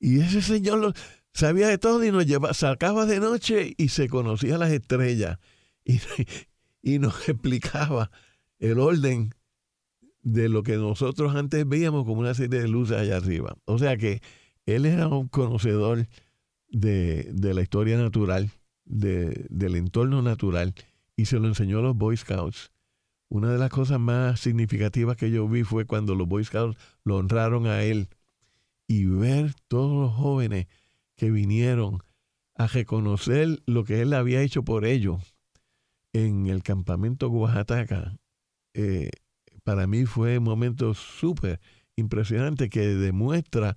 [0.00, 0.92] y ese señor lo,
[1.32, 5.38] sabía de todo y nos llevaba, sacaba de noche y se conocía las estrellas
[5.84, 6.00] y,
[6.82, 8.10] y nos explicaba
[8.58, 9.34] el orden
[10.22, 13.56] de lo que nosotros antes veíamos como una serie de luces allá arriba.
[13.64, 14.20] O sea que
[14.66, 16.06] él era un conocedor
[16.68, 18.50] de, la historia natural,
[18.84, 20.74] del entorno natural,
[21.16, 22.70] y se lo enseñó a los Boy Scouts.
[23.30, 27.16] una de las cosas más significativas que yo vi fue cuando los Boy Scouts lo
[27.16, 28.08] honraron a él
[28.86, 30.66] y ver todos los jóvenes
[31.16, 32.02] que vinieron
[32.54, 35.34] a reconocer lo que él había hecho por ellos
[36.12, 38.18] en el campamento Oaxaca,
[38.78, 39.10] eh,
[39.64, 41.60] para mí fue un momento súper
[41.96, 43.76] impresionante que demuestra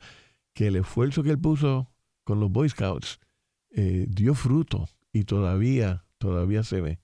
[0.54, 1.92] que el esfuerzo que él puso
[2.24, 3.20] con los Boy Scouts
[3.72, 7.00] eh, dio fruto y todavía, todavía se ve.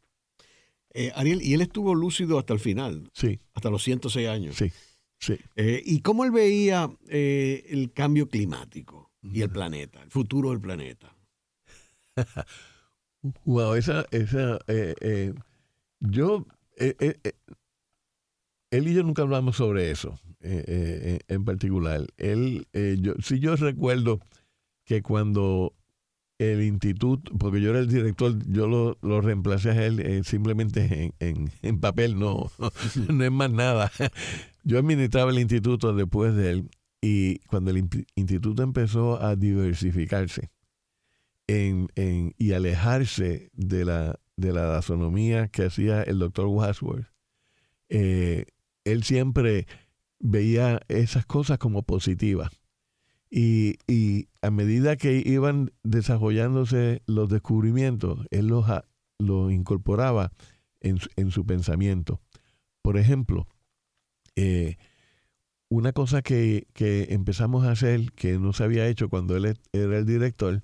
[0.93, 3.09] Eh, Ariel, y él estuvo lúcido hasta el final.
[3.13, 3.39] Sí.
[3.55, 4.55] Hasta los 106 años.
[4.55, 4.71] Sí,
[5.17, 5.39] sí.
[5.55, 11.15] Eh, ¿Y cómo él veía el cambio climático y el planeta, el futuro del planeta?
[13.43, 14.59] wow, esa, esa,
[15.99, 16.45] yo,
[18.71, 22.05] él y yo nunca hablamos sobre eso en particular.
[22.17, 22.67] Él,
[22.99, 24.19] yo, si yo recuerdo
[24.85, 25.73] que cuando
[26.39, 31.11] el instituto, porque yo era el director, yo lo, lo reemplacé a él eh, simplemente
[31.19, 32.51] en, en, papel, no,
[33.11, 33.91] no es más nada.
[34.63, 36.69] Yo administraba el instituto después de él
[37.01, 40.51] y cuando el instituto empezó a diversificarse
[41.47, 47.07] en, en, y alejarse de la, de la gastronomía que hacía el doctor Wadsworth,
[47.89, 48.45] eh,
[48.91, 49.67] él siempre
[50.19, 52.51] veía esas cosas como positivas
[53.29, 58.65] y, y, a medida que iban desarrollándose los descubrimientos, él los,
[59.19, 60.31] los incorporaba
[60.79, 62.21] en, en, su pensamiento.
[62.81, 63.47] Por ejemplo,
[64.35, 64.77] eh,
[65.69, 69.97] una cosa que, que, empezamos a hacer, que no se había hecho cuando él era
[69.97, 70.61] el director,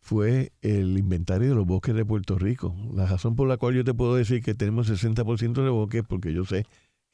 [0.00, 2.76] fue el inventario de los bosques de Puerto Rico.
[2.94, 6.34] La razón por la cual yo te puedo decir que tenemos 60% de bosques, porque
[6.34, 6.66] yo sé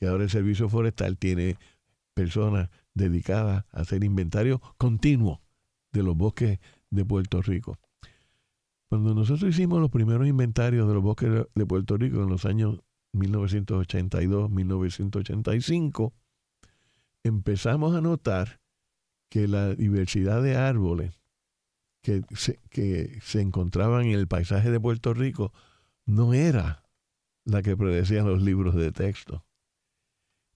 [0.03, 1.57] que ahora el Servicio Forestal tiene
[2.12, 5.40] personas dedicadas a hacer inventario continuo
[5.92, 6.59] de los bosques
[6.90, 7.78] de Puerto Rico.
[8.88, 12.80] Cuando nosotros hicimos los primeros inventarios de los bosques de Puerto Rico en los años
[13.14, 16.12] 1982-1985,
[17.22, 18.61] empezamos a notar
[19.28, 21.14] que la diversidad de árboles
[22.03, 25.53] que se, que se encontraban en el paisaje de Puerto Rico
[26.07, 26.82] no era
[27.44, 29.44] la que predecían los libros de texto.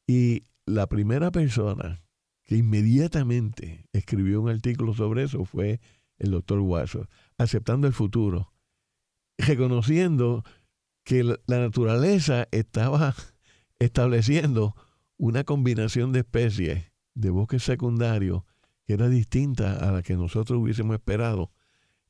[0.06, 2.02] Y la primera persona
[2.44, 5.80] que inmediatamente escribió un artículo sobre eso fue
[6.18, 8.52] el doctor Watson, aceptando el futuro,
[9.36, 10.44] reconociendo
[11.04, 13.14] que la naturaleza estaba
[13.78, 14.74] estableciendo
[15.18, 18.42] una combinación de especies de bosques secundarios
[18.86, 21.50] que era distinta a la que nosotros hubiésemos esperado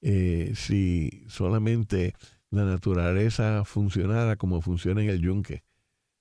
[0.02, 2.14] eh, si solamente
[2.50, 5.62] la naturaleza funcionara como funciona en el yunque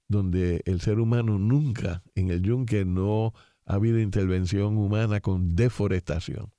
[0.08, 3.34] donde el ser humano nunca en el yunque no
[3.66, 6.52] ha habido intervención humana con deforestación.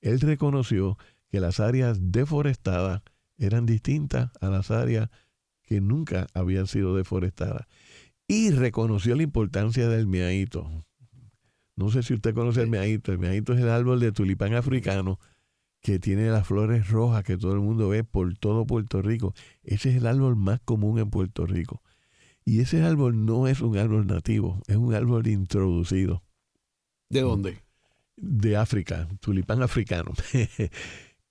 [0.00, 0.96] Él reconoció
[1.28, 3.02] que las áreas deforestadas
[3.38, 5.10] eran distintas a las áreas
[5.62, 7.66] que nunca habían sido deforestadas.
[8.28, 10.84] Y reconoció la importancia del miaito.
[11.76, 13.12] No sé si usted conoce el miaito.
[13.12, 15.18] El miaito es el árbol de tulipán africano
[15.80, 19.34] que tiene las flores rojas que todo el mundo ve por todo Puerto Rico.
[19.62, 21.82] Ese es el árbol más común en Puerto Rico.
[22.48, 26.22] Y ese árbol no es un árbol nativo, es un árbol introducido.
[27.10, 27.58] ¿De dónde?
[28.16, 30.12] De África, tulipán africano.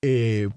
[0.07, 0.49] Eh,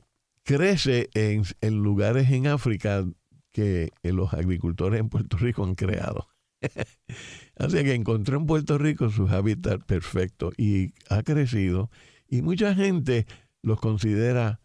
[0.42, 1.42] crece en,
[1.82, 3.02] lugares en África
[3.50, 6.28] que los agricultores en Puerto Rico han creado.
[7.56, 11.90] Así que encontró en Puerto Rico su hábitat perfecto y ha crecido.
[12.28, 13.26] Y mucha gente
[13.62, 14.61] los considera,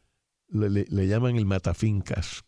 [0.50, 2.44] le, le llaman el matafincas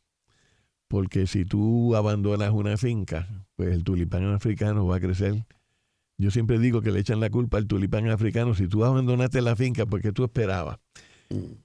[0.88, 5.46] porque si tú abandonas una finca, pues el tulipán africano va a crecer.
[6.18, 8.56] Yo siempre digo que le echan la culpa al tulipán africano.
[8.56, 10.80] Si tú abandonaste la finca, porque tú esperabas?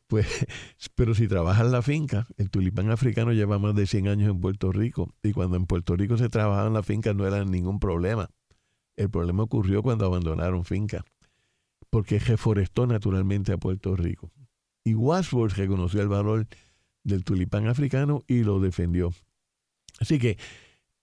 [0.07, 0.27] Pues,
[0.95, 4.73] pero si trabajas la finca, el tulipán africano lleva más de 100 años en Puerto
[4.73, 5.12] Rico.
[5.23, 8.29] Y cuando en Puerto Rico se trabajaba en la finca no era ningún problema.
[8.97, 11.05] El problema ocurrió cuando abandonaron finca.
[11.91, 14.31] Porque reforestó naturalmente a Puerto Rico.
[14.85, 16.47] Y Wadsworth reconoció el valor
[17.05, 19.13] del tulipán africano y lo defendió.
[19.99, 20.39] Así que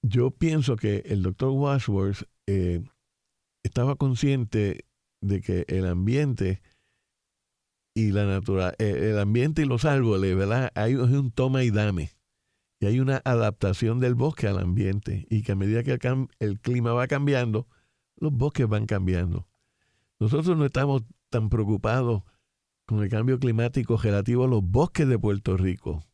[0.02, 2.82] yo pienso que el doctor Wadsworth eh,
[3.64, 4.86] estaba consciente
[5.22, 6.62] de que el ambiente
[7.94, 10.72] y la naturaleza, eh, el ambiente y los árboles, ¿verdad?
[10.76, 12.12] Hay un toma y dame.
[12.80, 15.26] Y hay una adaptación del bosque al ambiente.
[15.30, 15.98] Y que a medida que
[16.40, 17.68] el clima va cambiando,
[18.18, 19.48] los bosques van cambiando.
[20.20, 22.24] Nosotros no estamos tan preocupados
[22.88, 26.06] con el cambio climático relativo a los bosques de Puerto Rico,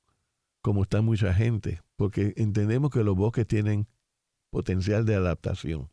[0.61, 3.87] como está mucha gente, porque entendemos que los bosques tienen
[4.49, 5.89] potencial de adaptación.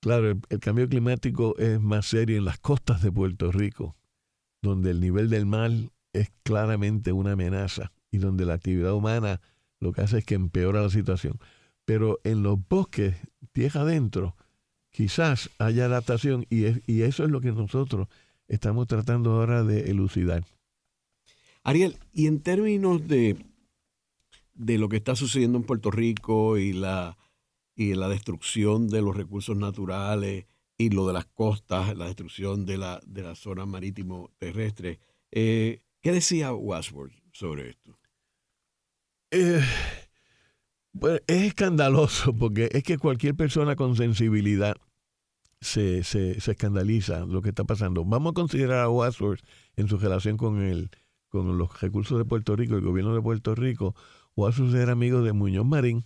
[0.00, 3.94] Claro, el, cambio climático es más serio en las costas de Puerto Rico,
[4.62, 5.70] donde el nivel del mar
[6.14, 9.42] es claramente una amenaza y donde la actividad humana
[9.80, 11.38] lo que hace es que empeora la situación.
[11.84, 13.16] pero en los bosques,
[13.52, 14.36] tierra adentro,
[14.90, 18.08] quizás haya adaptación y, y eso es lo que nosotros
[18.48, 20.44] estamos tratando ahora de elucidar.
[21.62, 23.36] Ariel, y en términos de,
[24.54, 27.16] de lo que está sucediendo en Puerto Rico y la,
[27.74, 30.46] y la destrucción de los recursos naturales
[30.76, 34.98] y lo de las costas, la destrucción de la, de la zona marítimo terrestre,
[35.30, 37.98] eh, ¿qué decía Wadsworth sobre esto?
[39.30, 39.60] Eh,
[41.26, 44.76] es escandaloso porque es que cualquier persona con sensibilidad
[45.60, 48.04] se, se, se, escandaliza lo que está pasando.
[48.04, 49.40] Vamos a considerar a Wadsworth
[49.76, 50.90] en su relación con, el,
[51.28, 53.94] con los recursos de Puerto Rico, el gobierno de Puerto Rico.
[54.36, 56.04] Wadsworth era amigo de Muñoz Marín,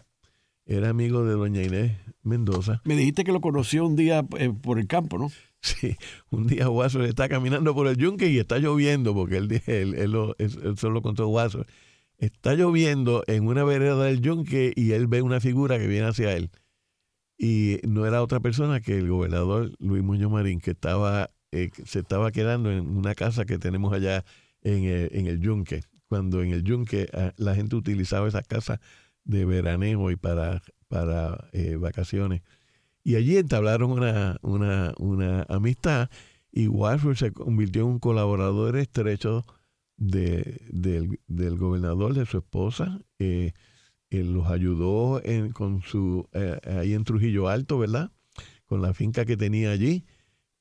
[0.64, 2.80] era amigo de doña Inés Mendoza.
[2.84, 5.30] Me dijiste que lo conoció un día eh, por el campo, ¿no?
[5.64, 5.96] Sí,
[6.30, 10.10] un día Wadsworth está caminando por el yunque y está lloviendo, porque él, él, él,
[10.10, 11.68] lo, él solo contó Wadsworth.
[12.18, 16.32] Está lloviendo en una vereda del yunque y él ve una figura que viene hacia
[16.34, 16.50] él
[17.42, 21.98] y no era otra persona que el gobernador Luis Muñoz Marín, que estaba, eh, se
[21.98, 24.24] estaba quedando en una casa que tenemos allá
[24.60, 28.80] en el, en el Yunque, cuando en el Yunque ah, la gente utilizaba esa casa
[29.24, 32.42] de veraneo y para, para eh, vacaciones.
[33.02, 36.10] Y allí entablaron una, una, una amistad
[36.52, 39.44] y Warford se convirtió en un colaborador estrecho
[39.96, 43.00] de, del, del, gobernador, de su esposa.
[43.18, 43.52] Eh,
[44.20, 48.10] él los ayudó en, con su, eh, ahí en Trujillo Alto, ¿verdad?
[48.66, 50.04] Con la finca que tenía allí.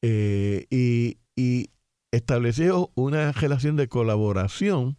[0.01, 1.69] Eh, y, y,
[2.11, 4.97] estableció una relación de colaboración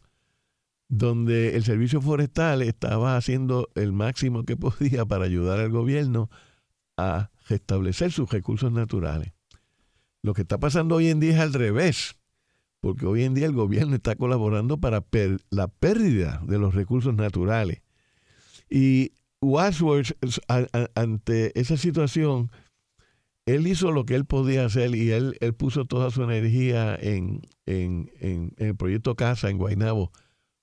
[0.88, 6.30] donde el servicio forestal estaba haciendo el máximo que podía para ayudar al gobierno
[6.96, 9.32] a restablecer sus recursos naturales.
[10.22, 12.16] Lo que está pasando hoy en día es al revés,
[12.80, 15.04] porque hoy en día el gobierno está colaborando para
[15.50, 17.82] la pérdida de los recursos naturales.
[18.74, 19.12] Y
[19.42, 20.12] Wadsworth,
[20.94, 22.50] ante esa situación,
[23.44, 27.42] él hizo lo que él podía hacer y él, él puso toda su energía en,
[27.66, 30.10] en, en, el proyecto Casa en Guaynabo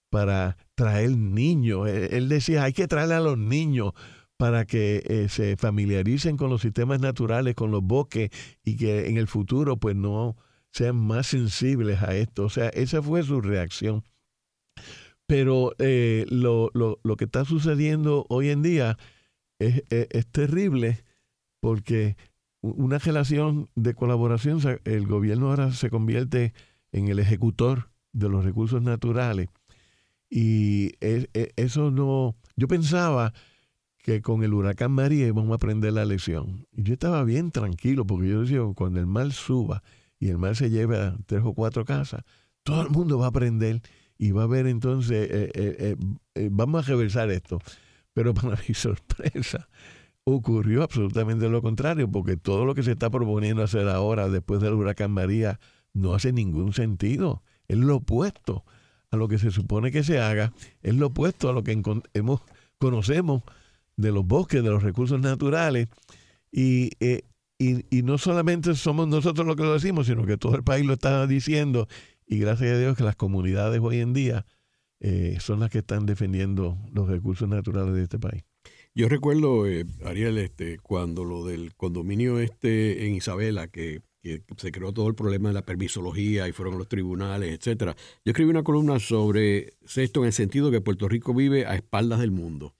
[0.10, 1.88] para traer niños.
[1.88, 3.91] Él, decía, hay que traerle a los niños
[4.38, 8.32] para que eh, se familiaricen con los sistemas naturales, con los bosques
[8.64, 10.36] y que en el futuro pues no
[10.72, 12.45] sean más sensibles a esto.
[12.45, 14.03] O sea, esa fue su reacción.
[15.30, 18.97] Pero eh, lo, lo, lo, que está sucediendo hoy en día
[19.59, 21.03] es, es, terrible
[21.59, 22.17] porque
[22.61, 26.55] una relación de colaboración, el gobierno ahora se convierte
[26.91, 29.49] en el ejecutor de los recursos naturales.
[30.32, 33.32] Y eso no, yo pensaba
[33.99, 36.65] que con el huracán María íbamos a aprender la lección.
[36.71, 39.84] Y yo estaba bien tranquilo porque yo decía, cuando el mar suba
[40.19, 42.23] y el mar se lleve a tres o cuatro casas,
[42.63, 43.84] todo el mundo va a aprender
[44.22, 45.95] y va a haber entonces, eh, eh,
[46.36, 47.59] eh, vamos a reversar esto.
[48.13, 49.70] Pero para mi sorpresa,
[50.26, 54.74] ocurrió absolutamente lo contrario, porque todo lo que se está proponiendo hacer ahora, después del
[54.74, 55.59] huracán María,
[55.93, 57.41] no hace ningún sentido.
[57.70, 58.65] Es lo opuesto
[59.09, 60.53] a lo que se supone que se haga,
[60.84, 61.82] es lo opuesto a lo que
[62.13, 62.41] hemos,
[62.78, 63.41] conocemos
[63.95, 65.88] de los bosques, de los recursos naturales.
[66.51, 67.24] Y, y,
[67.57, 70.93] y, no solamente somos nosotros los que lo decimos, sino que todo el país lo
[70.93, 71.88] está diciendo
[72.30, 74.45] y gracias a Dios que las comunidades hoy en día
[74.99, 78.43] eh, son las que están defendiendo los recursos naturales de este país.
[78.93, 84.01] Yo recuerdo, eh, Ariel, este, cuando lo del condominio este en Isabela, que,
[84.57, 87.95] se creó todo el problema de la permisología y fueron los tribunales, etcétera.
[88.25, 92.19] Yo escribí una columna sobre esto en el sentido que Puerto Rico vive a espaldas
[92.19, 92.75] del mundo.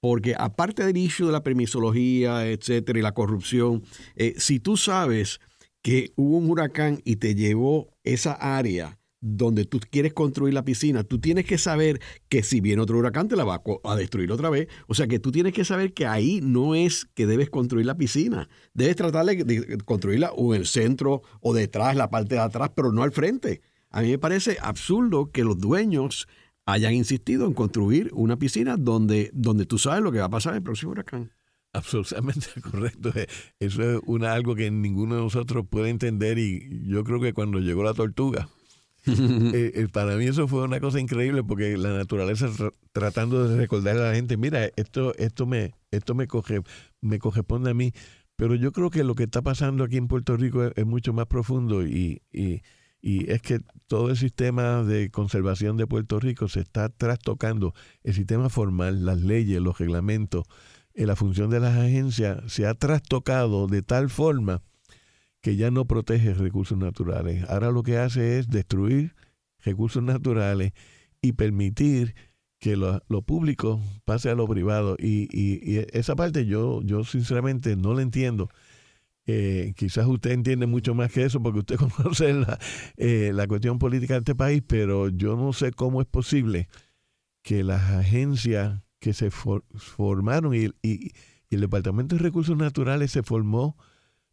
[0.00, 3.82] Porque aparte del issue de la permisología, etcétera, y la corrupción,
[4.16, 5.40] eh, si tú sabes
[5.82, 11.02] que hubo un huracán y te llevó esa área donde tú quieres construir la piscina,
[11.02, 14.48] tú tienes que saber que si viene otro huracán te la va a destruir otra
[14.50, 14.68] vez.
[14.86, 17.96] O sea que tú tienes que saber que ahí no es que debes construir la
[17.96, 18.48] piscina.
[18.74, 22.92] Debes tratar de construirla o en el centro o detrás, la parte de atrás, pero
[22.92, 23.60] no al frente.
[23.90, 26.28] A mí me parece absurdo que los dueños
[26.66, 30.52] hayan insistido en construir una piscina donde, donde tú sabes lo que va a pasar
[30.52, 31.32] en el próximo huracán.
[31.72, 33.12] Absolutamente correcto.
[33.14, 33.26] Eh,
[33.60, 37.60] eso es una, algo que ninguno de nosotros puede entender y yo creo que cuando
[37.60, 38.48] llegó la tortuga,
[39.06, 42.48] eh, eh, para mí eso fue una cosa increíble porque la naturaleza
[42.92, 46.62] tratando de recordarle a la gente, mira, esto, esto me, esto me coge,
[47.00, 47.92] me corresponde a mí.
[48.36, 51.26] Pero yo creo que lo que está pasando aquí en Puerto Rico es, mucho más
[51.26, 52.62] profundo y, y,
[53.02, 58.14] y, es que todo el sistema de conservación de Puerto Rico se está trastocando, el
[58.14, 60.46] sistema formal, las leyes, los reglamentos,
[61.06, 64.62] la función de las agencias se ha trastocado de tal forma
[65.40, 67.48] que ya no protege recursos naturales.
[67.48, 69.14] Ahora lo que hace es destruir
[69.60, 70.72] recursos naturales
[71.22, 72.14] y permitir
[72.58, 74.96] que lo, público pase a lo privado.
[74.98, 78.48] Y, y, esa parte yo, yo sinceramente no la entiendo.
[79.26, 82.58] Eh, quizás usted entiende mucho más que eso porque usted conoce la,
[82.96, 86.68] eh, la cuestión política de este país, pero yo no sé cómo es posible
[87.42, 90.72] que las agencias que se formaron y,
[91.50, 93.76] el Departamento de Recursos Naturales se formó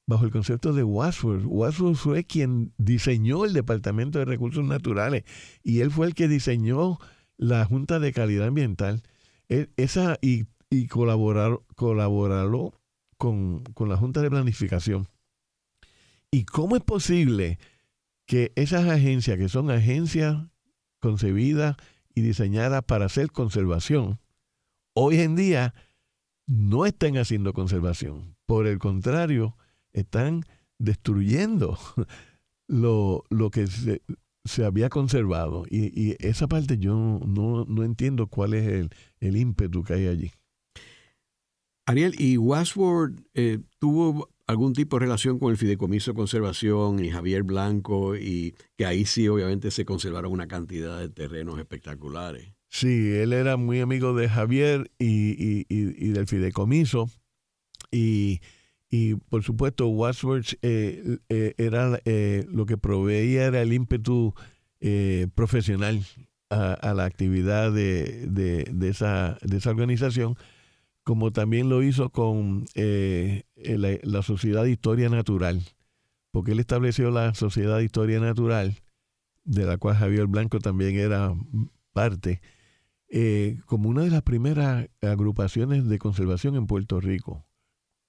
[0.06, 1.46] bajo el concepto de Wadsworth.
[1.46, 5.24] Wadsworth fue quien diseñó el Departamento de Recursos Naturales
[5.64, 6.98] y él fue el que diseñó
[7.38, 9.02] la Junta de Calidad Ambiental
[9.48, 10.46] e, esa, y,
[10.88, 12.74] colaborarlo
[13.18, 15.08] con, con la Junta de Planificación.
[16.32, 17.60] ¿Y cómo es posible
[18.26, 20.36] que esas agencias, que son agencias
[21.00, 21.78] concebidas
[22.14, 24.20] y diseñadas para hacer conservación,
[24.96, 25.76] hoy en día
[26.48, 28.36] no estén haciendo conservación?
[28.46, 29.58] Por el contrario,
[29.94, 30.44] están
[30.80, 31.78] destruyendo
[32.68, 34.02] lo, lo que se,
[34.46, 35.66] se había conservado.
[35.70, 38.90] Y, esa parte yo no, entiendo cuál es el,
[39.20, 40.32] el, ímpetu que hay allí.
[41.88, 47.12] Ariel, ¿y Washworth eh, tuvo algún tipo de relación con el Fideicomiso de Conservación y
[47.12, 48.16] Javier Blanco?
[48.16, 52.55] Y que ahí sí obviamente se conservaron una cantidad de terrenos espectaculares.
[52.76, 57.10] Sí, él era muy amigo de Javier y, y del Fideicomiso.
[57.92, 58.42] Y
[58.96, 64.34] y por supuesto Wadsworth eh, eh, era eh, lo que proveía era el ímpetu
[65.34, 66.06] profesional
[66.52, 70.38] a, la actividad de, de, esa, de esa organización,
[71.04, 75.64] como también lo hizo con la, la, Sociedad de Historia Natural,
[76.30, 78.76] porque él estableció la Sociedad de Historia Natural,
[79.44, 81.34] de la cual Javier Blanco también era
[81.92, 82.42] parte,
[83.66, 87.46] como una de las primeras agrupaciones de conservación en Puerto Rico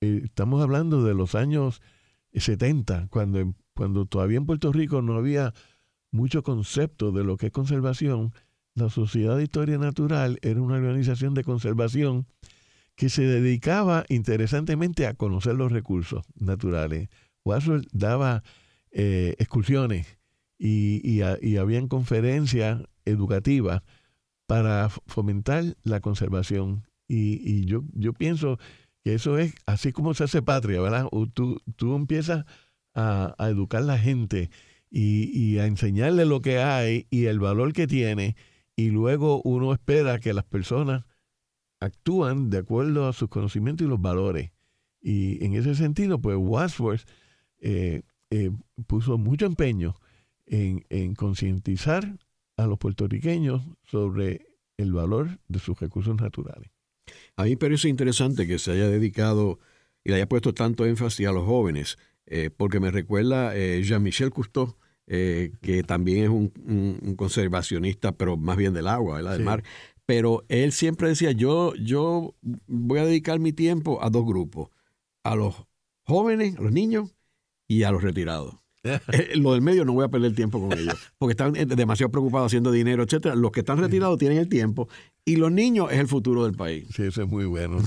[0.00, 1.80] eh, estamos hablando de los años
[2.34, 5.54] 70, cuando, cuando todavía en Puerto Rico no había
[6.10, 8.32] mucho concepto de lo que es conservación,
[8.74, 12.26] la Sociedad de Historia Natural era una organización de conservación
[12.94, 17.08] que se dedicaba interesantemente a conocer los recursos naturales.
[17.44, 18.42] Wadsworth daba
[18.90, 20.18] eh, excursiones
[20.58, 23.82] y, y, habían conferencias educativas
[24.46, 26.86] para fomentar la conservación.
[27.08, 28.58] Y, y yo, yo pienso
[29.06, 31.06] que eso es así como se hace patria, ¿verdad?
[31.32, 32.44] Tú, tú empiezas
[32.96, 34.50] a, educar a la gente
[34.90, 38.34] y, a enseñarle lo que hay y el valor que tiene,
[38.74, 41.04] y luego uno espera que las personas
[41.78, 44.50] actúan de acuerdo a sus conocimientos y los valores.
[45.00, 47.06] Y en ese sentido, pues Wadsworth
[47.60, 48.50] eh, eh,
[48.86, 49.94] puso mucho empeño
[50.46, 52.18] en, en concientizar
[52.56, 54.46] a los puertorriqueños sobre
[54.76, 56.70] el valor de sus recursos naturales.
[57.36, 59.58] A mí me parece interesante que se haya dedicado
[60.04, 64.30] y le haya puesto tanto énfasis a los jóvenes, eh, porque me recuerda eh, Jean-Michel
[64.30, 64.76] Cousteau,
[65.06, 69.62] eh, que también es un, conservacionista, pero más bien del agua, del mar.
[70.04, 72.34] Pero él siempre decía, yo, yo
[72.66, 74.70] voy a dedicar mi tiempo a dos grupos,
[75.24, 75.66] a los
[76.02, 77.14] jóvenes, a los niños
[77.68, 78.54] y a los retirados.
[78.86, 82.10] Eh, lo del medio no voy a perder tiempo con ellos, porque están eh, demasiado
[82.10, 83.34] preocupados haciendo dinero, etcétera.
[83.34, 84.88] Los que están retirados tienen el tiempo
[85.24, 86.86] y los niños es el futuro del país.
[86.94, 87.78] Sí, eso es muy bueno.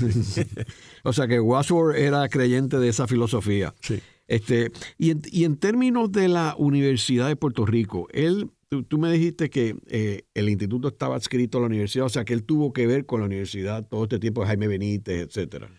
[1.03, 3.73] o sea que Wadsworth era creyente de esa filosofía.
[3.81, 3.99] Sí.
[4.27, 8.51] Este, y, en, y en términos de la Universidad de Puerto Rico, él,
[8.87, 12.33] tú, me dijiste que eh, el instituto estaba adscrito a la universidad, o sea que
[12.33, 15.69] él tuvo que ver con la universidad todo este tiempo Jaime Benítez, etcétera.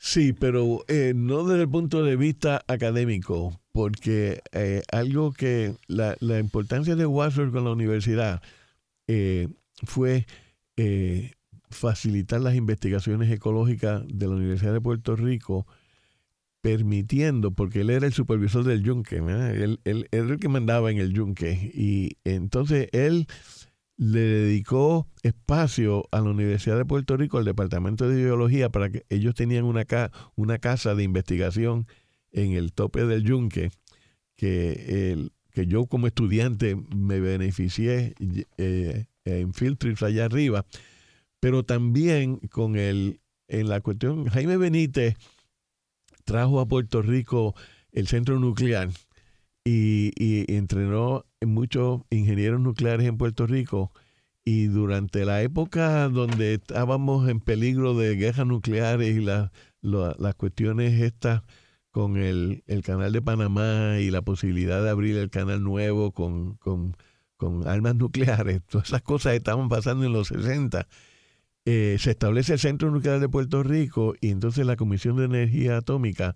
[0.00, 0.84] Sí, pero
[1.14, 7.06] no desde el punto de vista académico, porque eh, algo que la, la, importancia de
[7.06, 8.42] Wadsworth con la universidad
[9.06, 9.46] eh,
[9.84, 10.26] fue
[10.76, 11.34] eh,
[11.70, 15.64] facilitar las investigaciones ecológicas de la Universidad de Puerto Rico,
[16.60, 20.98] permitiendo, porque él era el supervisor del yunque, él, él, era el que mandaba en
[20.98, 23.28] el yunque, y entonces él
[23.96, 29.06] le dedicó espacio a la Universidad de Puerto Rico, al Departamento de Biología, para que
[29.08, 29.86] ellos tenían una,
[30.34, 31.86] una casa de investigación
[32.32, 33.70] en el tope del yunque,
[34.36, 38.14] que, el, que yo como estudiante me beneficié
[38.56, 40.66] eh, en field trips allá arriba,
[41.40, 45.16] pero también con el, en la cuestión, Jaime Benítez
[46.24, 47.54] trajo a Puerto Rico
[47.92, 48.90] el centro nuclear
[49.64, 53.92] y, y entrenó muchos ingenieros nucleares en Puerto Rico
[54.44, 61.42] y durante la época donde estábamos en peligro de guerras nucleares y las cuestiones estas
[61.90, 66.94] con el, canal de Panamá y la posibilidad de abrir el canal nuevo con, con,
[67.66, 70.86] armas nucleares, todas esas cosas estaban pasando en los 60.
[71.64, 75.76] Eh, se establece el Centro Nuclear de Puerto Rico y entonces la Comisión de Energía
[75.76, 76.34] Atómica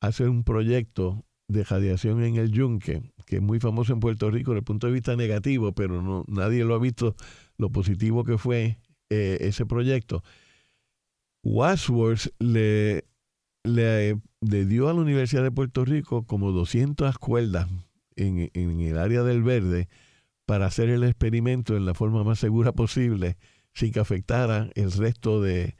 [0.00, 4.52] hace un proyecto de radiación en el yunque, que es muy famoso en Puerto Rico
[4.52, 7.14] desde el punto de vista negativo, pero no, nadie lo ha visto
[7.58, 8.78] lo positivo que fue
[9.10, 10.22] eh, ese proyecto.
[11.42, 13.04] Wadsworth le,
[13.64, 17.68] le, dio a la Universidad de Puerto Rico como 200 cuerdas
[18.16, 19.88] en, en, el área del verde
[20.46, 23.36] para hacer el experimento en la forma más segura posible
[23.72, 25.76] sin que afectara el resto de,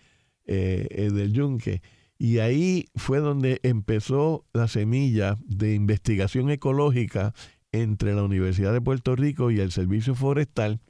[0.47, 1.81] eh, eh, del yunque.
[2.19, 7.35] Y ahí fue donde empezó la semilla de investigación ecológica
[7.73, 10.81] entre la Universidad de Puerto Rico y el Servicio Forestal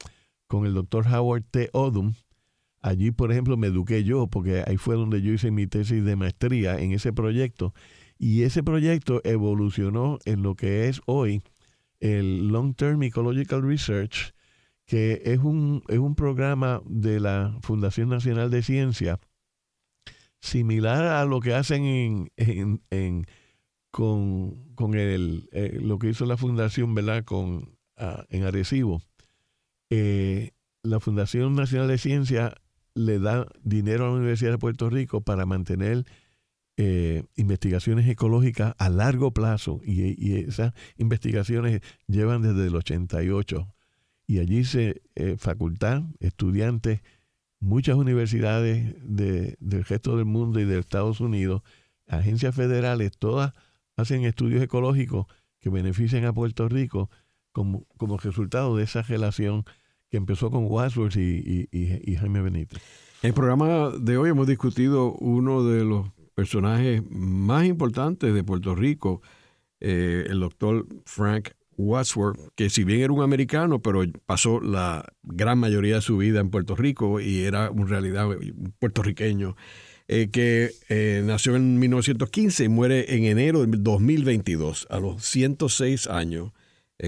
[0.47, 1.69] con el doctor Howard T.
[1.73, 2.13] Odom.
[2.85, 6.15] Allí, por ejemplo, me eduqué yo, porque ahí fue donde yo hice mi tesis de
[6.15, 7.73] maestría en ese proyecto.
[8.19, 11.41] Y ese proyecto evolucionó en lo que es hoy
[11.99, 14.35] el Long Term Ecological Research,
[14.85, 19.19] que es un, es un programa de la Fundación Nacional de Ciencia,
[20.39, 23.25] similar a lo que hacen en, en,
[23.89, 27.25] con, el, eh, lo que hizo la Fundación, ¿verdad?
[27.25, 29.01] Con, ah, en Arecibo.
[29.89, 30.51] Eh,
[30.83, 32.53] la Fundación Nacional de Ciencia
[32.95, 36.05] le da dinero a la Universidad de Puerto Rico para mantener
[36.77, 39.81] eh, investigaciones ecológicas a largo plazo.
[39.85, 43.67] Y, esas investigaciones llevan desde el 88
[44.27, 47.01] y allí se eh, facultad, estudiantes,
[47.59, 51.61] muchas universidades de, del resto del mundo y de Estados Unidos,
[52.07, 53.53] agencias federales, todas
[53.97, 55.27] hacen estudios ecológicos
[55.59, 57.09] que benefician a Puerto Rico
[57.51, 59.63] como, como resultado de esa relación
[60.09, 62.81] que empezó con Wadsworth y, Jaime Benítez.
[63.21, 68.75] En el programa de hoy hemos discutido uno de los personajes más importantes de Puerto
[68.75, 69.21] Rico,
[69.79, 75.59] eh, el doctor Frank Wadsworth, que si bien era un americano, pero pasó la gran
[75.59, 78.27] mayoría de su vida en Puerto Rico y era en realidad
[78.79, 79.55] puertorriqueño,
[80.07, 86.07] eh, que eh, nació en 1915 y muere en enero de 2022, a los 106
[86.07, 86.51] años,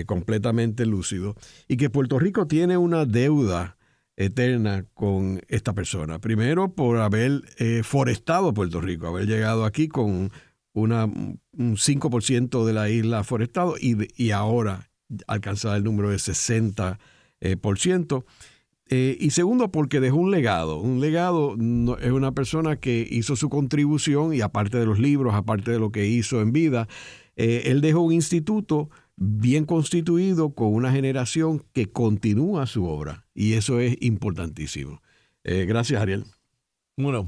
[0.05, 1.35] completamente lúcido,
[1.67, 3.77] y que Puerto Rico tiene una deuda
[4.17, 6.19] eterna con esta persona.
[6.19, 10.31] Primero, por haber eh, forestado Puerto Rico, haber llegado aquí con
[10.73, 14.89] una, un 5% de la isla forestado y, y ahora
[15.27, 16.97] alcanzar el número de 60%.
[17.39, 18.25] Eh, por ciento.
[18.89, 20.79] Eh, y segundo, porque dejó un legado.
[20.79, 21.55] Un legado
[22.01, 25.91] es una persona que hizo su contribución y aparte de los libros, aparte de lo
[25.91, 26.87] que hizo en vida,
[27.35, 33.25] él dejó un instituto bien constituido con una generación que continúa su obra.
[33.33, 35.01] Y eso es importantísimo.
[35.43, 36.25] Eh, gracias, Ariel.
[36.95, 37.27] Bueno.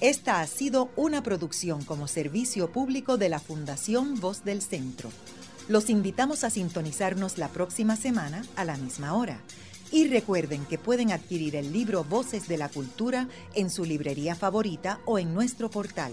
[0.00, 5.10] Esta ha sido una producción como servicio público de la Fundación Voz del Centro.
[5.68, 9.40] Los invitamos a sintonizarnos la próxima semana a la misma hora.
[9.90, 15.00] Y recuerden que pueden adquirir el libro Voces de la Cultura en su librería favorita
[15.06, 16.12] o en nuestro portal.